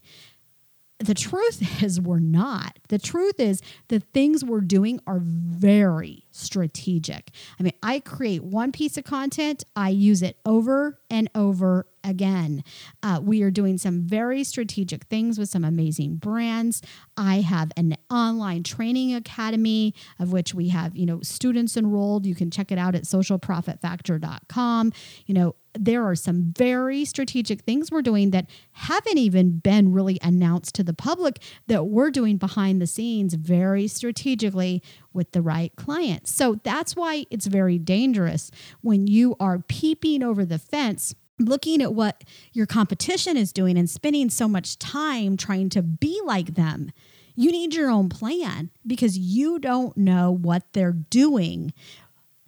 the 0.99 1.15
truth 1.15 1.83
is 1.83 2.01
we're 2.01 2.19
not. 2.19 2.79
The 2.89 2.99
truth 2.99 3.39
is 3.39 3.61
the 3.89 4.01
things 4.01 4.45
we're 4.45 4.61
doing 4.61 5.01
are 5.07 5.21
very 5.21 6.25
strategic. 6.37 7.31
I 7.59 7.63
mean, 7.63 7.73
I 7.83 8.01
create 8.01 8.45
one 8.45 8.73
piece 8.73 8.97
of 8.97 9.05
content, 9.05 9.65
I 9.75 9.91
use 9.91 10.23
it 10.23 10.39
over 10.45 10.99
and 11.11 11.31
over 11.35 11.87
again. 12.07 12.63
Uh, 13.03 13.21
we 13.23 13.43
are 13.43 13.51
doing 13.51 13.79
some 13.79 14.03
very 14.03 14.45
strategic 14.45 15.05
things 15.05 15.39
with 15.39 15.49
some 15.49 15.65
amazing 15.65 16.17
brands. 16.17 16.81
I 17.17 17.41
have 17.41 17.73
an 17.77 17.97
online 18.11 18.63
training 18.63 19.15
academy 19.15 19.95
of 20.19 20.33
which 20.33 20.55
we 20.55 20.69
have, 20.69 20.97
you 20.97 21.05
know, 21.05 21.21
students 21.23 21.77
enrolled. 21.77 22.25
You 22.25 22.35
can 22.35 22.51
check 22.51 22.71
it 22.71 22.79
out 22.79 22.95
at 22.95 23.03
socialprofitfactor.com. 23.03 24.93
You 25.27 25.35
know, 25.35 25.55
there 25.79 26.05
are 26.05 26.15
some 26.15 26.55
very 26.57 27.05
strategic 27.05 27.61
things 27.63 27.91
we're 27.91 28.03
doing 28.03 28.31
that 28.31 28.49
haven't 28.73 29.19
even 29.19 29.59
been 29.59 29.93
really 29.93 30.19
announced 30.23 30.75
to 30.77 30.83
the 30.83 30.95
public 30.95 31.43
that 31.67 31.85
we're 31.85 32.11
doing 32.11 32.39
behind 32.39 32.81
the 32.81 32.87
scenes 32.87 33.35
very 33.35 33.87
strategically 33.87 34.83
with 35.17 35.33
the 35.33 35.43
right 35.43 35.75
clients. 35.77 36.31
So 36.31 36.61
that's 36.63 36.95
why 36.95 37.27
it's 37.31 37.47
very 37.47 37.79
dangerous 37.79 38.51
when 38.83 39.07
you 39.07 39.35
are 39.41 39.59
peeping 39.59 40.23
over 40.23 40.45
the 40.45 40.59
fence 40.59 41.15
looking 41.39 41.83
at 41.83 41.95
what 41.95 42.25
your 42.53 42.67
competition 42.67 43.37
is 43.37 43.53
doing 43.53 43.77
and 43.77 43.91
spending 43.91 44.31
so 44.31 44.49
much 44.49 44.79
time 44.79 45.37
trying 45.37 45.69
to 45.71 45.83
be 45.83 46.21
like 46.25 46.55
them. 46.55 46.91
You 47.35 47.53
need 47.53 47.75
your 47.75 47.91
own 47.91 48.09
plan 48.09 48.71
because 48.87 49.19
you 49.19 49.59
don't 49.59 49.97
know 49.97 50.31
what 50.31 50.63
they're 50.73 50.93
doing 50.93 51.75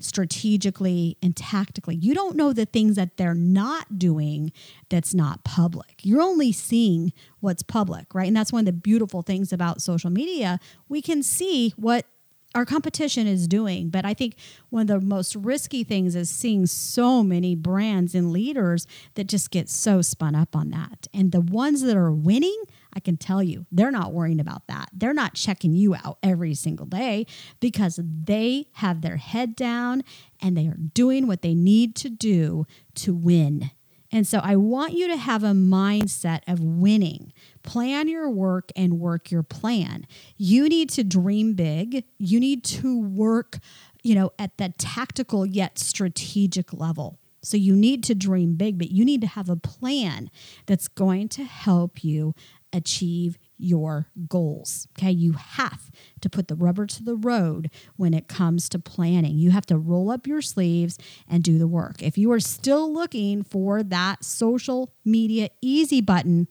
strategically 0.01 1.17
and 1.23 1.37
tactically. 1.37 1.97
You 1.97 2.15
don't 2.15 2.37
know 2.37 2.53
the 2.53 2.65
things 2.65 2.97
that 2.97 3.17
they're 3.17 3.35
not 3.35 3.99
doing 3.99 4.53
that's 4.89 5.13
not 5.13 5.45
public. 5.45 6.01
You're 6.03 6.23
only 6.23 6.53
seeing 6.53 7.13
what's 7.41 7.63
public, 7.63 8.15
right? 8.15 8.29
And 8.29 8.37
that's 8.37 8.53
one 8.53 8.61
of 8.61 8.67
the 8.67 8.73
beautiful 8.73 9.23
things 9.23 9.53
about 9.53 9.83
social 9.83 10.11
media. 10.11 10.61
We 10.89 11.03
can 11.03 11.23
see 11.23 11.75
what 11.77 12.07
our 12.55 12.65
competition 12.65 13.27
is 13.27 13.47
doing. 13.47 13.91
But 13.91 14.05
I 14.05 14.15
think 14.15 14.35
one 14.71 14.83
of 14.83 14.89
the 14.89 15.01
most 15.01 15.35
risky 15.37 15.85
things 15.85 16.17
is 16.17 16.31
seeing 16.31 16.67
so 16.67 17.23
many 17.23 17.55
brands 17.55 18.15
and 18.15 18.33
leaders 18.33 18.87
that 19.15 19.29
just 19.29 19.51
get 19.51 19.69
so 19.69 20.01
spun 20.03 20.35
up 20.35 20.57
on 20.57 20.71
that. 20.71 21.07
And 21.13 21.31
the 21.31 21.41
ones 21.41 21.83
that 21.83 21.97
are 21.97 22.13
winning, 22.13 22.61
I 22.95 23.01
can 23.01 23.17
tell 23.17 23.43
you, 23.43 23.67
they're 23.71 23.91
not 23.91 24.13
worrying 24.13 24.41
about 24.41 24.67
that. 24.69 24.89
They're 24.93 25.15
not 25.15 25.35
checking 25.35 25.75
you 25.75 25.95
out 25.95 26.19
every 26.23 26.55
single 26.55 26.87
day 26.87 27.27
because 27.61 28.01
they 28.03 28.67
have 28.75 29.03
their 29.03 29.19
head 29.19 29.55
down 29.55 30.03
and 30.41 30.57
they 30.57 30.67
are 30.67 30.79
doing 30.95 31.27
what 31.27 31.43
they 31.43 31.55
need 31.55 31.95
to 31.97 32.09
do 32.09 32.67
to 32.97 33.15
win. 33.15 33.71
And 34.11 34.27
so 34.27 34.41
I 34.43 34.57
want 34.57 34.95
you 34.95 35.07
to 35.09 35.17
have 35.17 35.45
a 35.45 35.53
mindset 35.53 36.41
of 36.47 36.61
winning. 36.61 37.33
Plan 37.69 38.09
your 38.09 38.31
work 38.31 38.73
and 38.77 38.99
work 38.99 39.31
your 39.31 39.43
plan. 39.43 40.07
You 40.39 40.71
need 40.71 40.89
to 40.91 41.05
dream 41.05 41.53
big. 41.53 42.03
You 42.17 42.41
need 42.41 42.65
to 42.65 42.99
work, 42.99 43.59
you 44.03 44.15
know, 44.15 44.31
at 44.39 44.57
the 44.57 44.73
tactical 44.79 45.45
yet 45.45 45.79
strategic 45.79 46.73
level. 46.73 47.19
So 47.43 47.59
you 47.59 47.77
need 47.77 48.03
to 48.05 48.15
dream 48.15 48.55
big, 48.55 48.79
but 48.79 48.91
you 48.91 49.05
need 49.05 49.21
to 49.21 49.27
have 49.27 49.51
a 49.51 49.57
plan 49.57 50.31
that's 50.65 50.89
going 50.89 51.29
to 51.29 51.45
help 51.45 52.03
you 52.03 52.35
achieve 52.73 53.37
your 53.59 54.07
goals. 54.29 54.89
Okay. 54.99 55.11
You 55.11 55.33
have 55.33 55.91
to 56.23 56.31
put 56.31 56.49
the 56.49 56.55
rubber 56.55 56.87
to 56.87 57.05
the 57.05 57.17
road 57.17 57.71
when 57.97 58.15
it 58.15 58.29
comes 58.29 58.71
to 58.71 58.79
planning. 58.79 59.37
You 59.37 59.51
have 59.51 59.67
to 59.67 59.77
roll 59.77 60.11
up 60.11 60.27
your 60.27 60.41
sleeves 60.41 60.99
and 61.29 61.43
do 61.43 61.59
the 61.59 61.69
work. 61.69 62.03
If 62.03 62.17
you 62.17 62.33
are 62.33 62.41
still 62.41 62.91
looking 62.91 63.43
for 63.43 63.83
that 63.83 64.25
social 64.25 64.95
media 65.05 65.51
easy 65.61 66.01
button, 66.01 66.49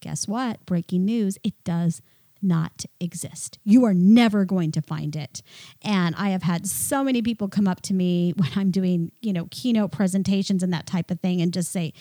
guess 0.00 0.28
what? 0.28 0.64
Breaking 0.66 1.04
news, 1.04 1.38
it 1.42 1.54
does 1.64 2.02
not 2.42 2.84
exist. 3.00 3.58
You 3.64 3.84
are 3.84 3.94
never 3.94 4.44
going 4.44 4.72
to 4.72 4.82
find 4.82 5.16
it. 5.16 5.42
And 5.82 6.14
I 6.16 6.30
have 6.30 6.42
had 6.42 6.66
so 6.66 7.02
many 7.02 7.22
people 7.22 7.48
come 7.48 7.66
up 7.66 7.80
to 7.82 7.94
me 7.94 8.32
when 8.36 8.50
I'm 8.56 8.70
doing, 8.70 9.12
you 9.20 9.32
know, 9.32 9.48
keynote 9.50 9.92
presentations 9.92 10.62
and 10.62 10.72
that 10.72 10.86
type 10.86 11.10
of 11.10 11.20
thing 11.20 11.40
and 11.40 11.52
just 11.52 11.72
say, 11.72 11.92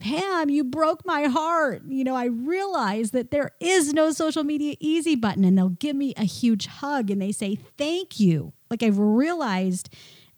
Pam, 0.00 0.50
you 0.50 0.64
broke 0.64 1.06
my 1.06 1.24
heart. 1.24 1.82
You 1.86 2.04
know, 2.04 2.16
I 2.16 2.26
realize 2.26 3.12
that 3.12 3.30
there 3.30 3.52
is 3.60 3.92
no 3.92 4.10
social 4.10 4.42
media 4.42 4.74
easy 4.80 5.14
button. 5.14 5.44
And 5.44 5.56
they'll 5.56 5.68
give 5.68 5.96
me 5.96 6.14
a 6.16 6.24
huge 6.24 6.66
hug 6.66 7.10
and 7.10 7.22
they 7.22 7.32
say, 7.32 7.54
Thank 7.78 8.18
you. 8.18 8.52
Like 8.70 8.82
I've 8.82 8.98
realized 8.98 9.88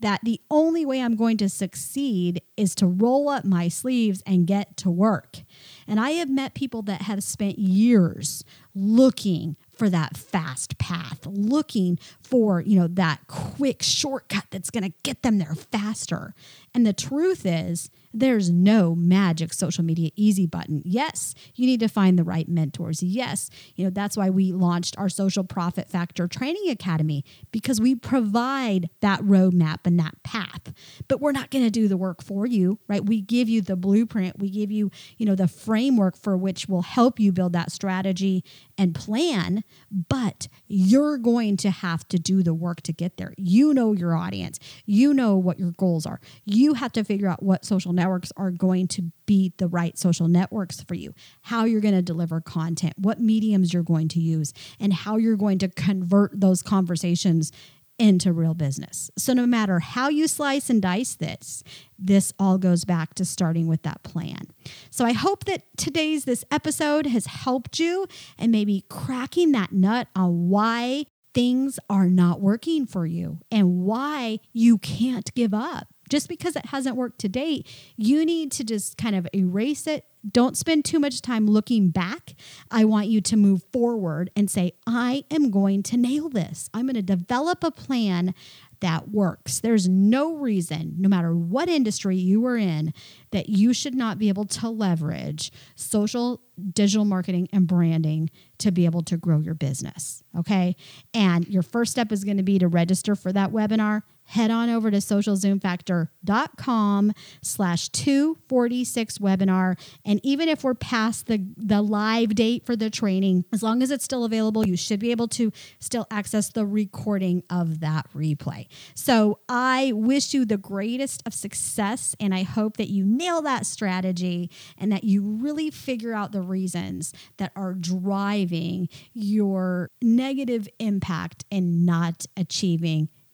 that 0.01 0.21
the 0.23 0.41
only 0.51 0.85
way 0.85 1.01
I'm 1.01 1.17
going 1.17 1.39
to 1.39 1.49
succeed 1.49 2.43
is 2.57 2.75
to 2.77 2.87
roll 2.87 3.29
up 3.29 3.45
my 3.45 3.69
sleeves 3.69 4.23
and 4.27 4.47
get 4.47 4.77
to 4.79 4.91
work. 4.91 5.39
And 5.87 6.01
I 6.01 6.11
have 6.13 6.31
met 6.31 6.55
people 6.55 6.83
that 6.83 7.03
have 7.03 7.23
spent 7.23 7.59
years 7.59 8.45
looking 8.75 9.57
for 9.75 9.89
that 9.91 10.17
fast 10.17 10.79
path, 10.79 11.27
looking 11.27 11.99
for, 12.21 12.61
you 12.61 12.79
know, 12.79 12.89
that 12.89 13.27
quick 13.29 13.83
shortcut 13.83 14.45
that's 14.51 14.71
going 14.71 14.85
to 14.85 14.93
get 15.03 15.23
them 15.23 15.39
there 15.39 15.55
faster. 15.55 16.35
And 16.75 16.87
the 16.87 16.93
truth 16.93 17.45
is, 17.45 17.91
there's 18.19 18.51
no 18.51 18.95
magic 18.95 19.53
social 19.53 19.85
media 19.85 20.11
easy 20.17 20.47
button. 20.47 20.83
Yes, 20.85 21.35
you 21.55 21.67
need 21.67 21.81
to 21.81 21.89
find 21.89 22.19
the 22.19 22.25
right 22.25 22.49
mentors. 22.49 23.03
Yes, 23.03 23.51
you 23.75 23.85
know, 23.85 23.91
that's 23.91 24.17
why 24.17 24.31
we 24.31 24.53
launched 24.53 24.97
our 24.99 25.09
Social 25.09 25.45
Profit 25.45 25.89
Factor 25.89 26.27
Training 26.27 26.71
Academy 26.71 27.25
because 27.53 27.81
we 27.81 27.95
provide 27.95 28.89
that 29.01 29.21
roadmap 29.21 29.81
and 29.85 29.99
that 30.01 30.23
path. 30.23 30.73
But 31.09 31.21
we're 31.21 31.33
not 31.33 31.51
going 31.51 31.65
to 31.65 31.71
do 31.71 31.89
the 31.89 31.97
work 31.97 32.23
for 32.23 32.47
you, 32.47 32.79
right? 32.89 33.05
We 33.05 33.21
give 33.21 33.49
you 33.49 33.61
the 33.61 33.77
blueprint, 33.77 34.39
we 34.39 34.51
give 34.51 34.71
you, 34.71 34.91
you 35.19 35.27
know, 35.27 35.35
the 35.35 35.49
framework 35.49 36.17
for 36.17 36.37
which 36.37 36.69
will 36.69 36.83
help 36.83 37.21
you 37.21 37.33
build 37.33 37.53
that 37.53 37.71
strategy 37.71 38.45
and 38.79 38.95
plan, 38.95 39.63
but 39.91 40.49
you're 40.67 41.19
going 41.19 41.57
to 41.59 41.71
have 41.71 42.07
to 42.09 42.19
do 42.19 42.43
the 42.43 42.55
work 42.55 42.81
to 42.83 42.93
get 42.93 43.17
there. 43.17 43.35
You 43.37 43.75
know 43.75 43.93
your 43.93 44.17
audience. 44.17 44.59
You 44.85 45.13
know 45.13 45.37
what 45.37 45.59
your 45.59 45.73
goals 45.73 46.07
are. 46.07 46.21
You 46.45 46.75
have 46.75 46.93
to 46.93 47.05
figure 47.05 47.29
out 47.29 47.43
what 47.43 47.65
social 47.65 47.93
network 47.93 48.06
networks 48.07 48.31
are 48.37 48.53
going 48.53 48.87
to 48.87 49.11
be 49.27 49.53
the 49.57 49.67
right 49.67 49.99
social 49.99 50.29
networks 50.29 50.81
for 50.81 50.95
you, 50.95 51.13
how 51.43 51.65
you're 51.65 51.81
going 51.81 51.93
to 51.95 52.03
deliver 52.03 52.41
content, 52.41 52.95
what 52.97 53.21
mediums 53.21 53.75
you're 53.75 53.83
going 53.83 54.07
to 54.07 54.21
use, 54.21 54.55
and 54.79 54.93
how 54.93 55.17
you're 55.17 55.37
going 55.37 55.59
to 55.59 55.69
convert 55.69 56.41
those 56.41 56.63
conversations 56.63 57.51
into 57.99 58.33
real 58.33 58.55
business. 58.55 59.11
So, 59.19 59.33
no 59.33 59.45
matter 59.45 59.81
how 59.81 60.09
you 60.09 60.29
slice 60.29 60.71
and 60.71 60.81
dice 60.81 61.17
this, 61.17 61.65
this 61.99 62.33
all 62.39 62.59
goes 62.59 62.85
back 62.85 63.15
to 63.15 63.25
starting 63.25 63.67
with 63.67 63.83
that 63.83 64.05
plan. 64.05 64.47
So, 64.91 65.05
I 65.05 65.13
hope 65.13 65.47
that 65.47 65.63
today's 65.77 66.27
this 66.27 66.45
episode 66.53 67.07
has 67.07 67.27
helped 67.27 67.81
you 67.81 68.07
and 68.39 68.53
maybe 68.53 68.85
cracking 68.89 69.51
that 69.53 69.73
nut 69.73 70.07
on 70.15 70.49
why 70.49 71.07
things 71.35 71.81
are 71.91 72.09
not 72.09 72.41
working 72.41 72.87
for 72.87 73.05
you 73.05 73.41
and 73.51 73.81
why 73.81 74.39
you 74.53 74.79
can't 74.79 75.35
give 75.35 75.53
up 75.53 75.89
just 76.09 76.29
because 76.29 76.57
it 76.57 76.67
hasn't 76.67 76.97
worked 76.97 77.19
to 77.21 77.29
date, 77.29 77.67
you 77.97 78.25
need 78.25 78.53
to 78.53 78.65
just 78.65 78.97
kind 78.97 79.17
of 79.17 79.27
erase 79.35 79.87
it. 79.87 80.07
Don't 80.29 80.57
spend 80.57 80.85
too 80.85 80.99
much 80.99 81.23
time 81.23 81.47
looking 81.47 81.91
back. 81.91 82.35
I 82.71 82.85
want 82.85 83.07
you 83.07 83.21
to 83.21 83.37
move 83.37 83.63
forward 83.73 84.31
and 84.35 84.51
say, 84.51 84.73
I 84.87 85.25
am 85.31 85.51
going 85.51 85.85
to 85.85 85.97
nail 85.97 86.29
this. 86.29 86.69
I'm 86.75 86.87
going 86.87 86.95
to 86.95 87.03
develop 87.03 87.63
a 87.63 87.71
plan 87.71 88.35
that 88.81 89.09
works. 89.09 89.61
There's 89.61 89.89
no 89.89 90.35
reason, 90.35 90.97
no 90.99 91.09
matter 91.09 91.35
what 91.35 91.69
industry 91.69 92.17
you 92.17 92.45
are 92.47 92.57
in, 92.57 92.93
that 93.31 93.49
you 93.49 93.73
should 93.73 93.95
not 93.95 94.19
be 94.19 94.29
able 94.29 94.45
to 94.45 94.69
leverage 94.69 95.51
social, 95.75 96.43
digital 96.73 97.05
marketing, 97.05 97.49
and 97.53 97.67
branding 97.67 98.31
to 98.59 98.71
be 98.71 98.85
able 98.85 99.03
to 99.03 99.17
grow 99.17 99.39
your 99.39 99.55
business. 99.55 100.23
Okay. 100.39 100.77
And 101.15 101.47
your 101.49 101.63
first 101.63 101.93
step 101.93 102.13
is 102.13 102.25
going 102.25 102.37
to 102.37 102.43
be 102.43 102.59
to 102.59 102.69
register 102.69 103.15
for 103.15 103.33
that 103.33 103.51
webinar 103.53 104.03
head 104.27 104.51
on 104.51 104.69
over 104.69 104.91
to 104.91 104.99
socialzoomfactor.com 104.99 107.13
slash 107.43 107.89
246 107.91 109.19
webinar. 109.19 109.79
And 110.05 110.21
even 110.23 110.49
if 110.49 110.65
we're 110.65 110.75
past 110.75 111.27
the, 111.27 111.47
the 111.57 111.83
live 111.83 112.35
date 112.35 112.67
for 112.67 112.75
the 112.77 112.91
training, 112.91 113.45
as 113.53 113.63
long 113.63 113.83
as 113.83 113.91
it's 113.91 114.05
still 114.05 114.25
available, 114.25 114.67
you 114.67 114.77
should 114.77 115.01
be 115.01 115.11
able 115.11 115.29
to 115.29 115.53
still 115.79 116.07
access 116.11 116.51
the 116.51 116.67
recording 116.67 117.43
of 117.49 117.81
that 117.81 118.13
replay. 118.13 118.67
So 118.95 119.39
I 119.49 119.93
wish 119.95 120.35
you 120.35 120.45
the 120.45 120.57
greatest 120.57 121.23
of 121.27 121.35
success. 121.35 122.15
And 122.19 122.35
I 122.35 122.43
hope 122.43 122.77
that 122.77 122.91
you 122.91 123.05
nail 123.05 123.43
that 123.43 123.67
strategy 123.67 124.51
and 124.77 124.91
that 124.93 125.05
you 125.05 125.23
really 125.23 125.71
figure 125.71 126.13
out 126.13 126.33
the 126.33 126.43
reasons 126.43 127.13
that 127.37 127.53
are 127.55 127.75
driving 127.75 128.89
your 129.13 129.91
negative 130.03 130.69
impact 130.79 131.45
and 131.51 131.87
not 131.87 132.27
achieving 132.37 133.09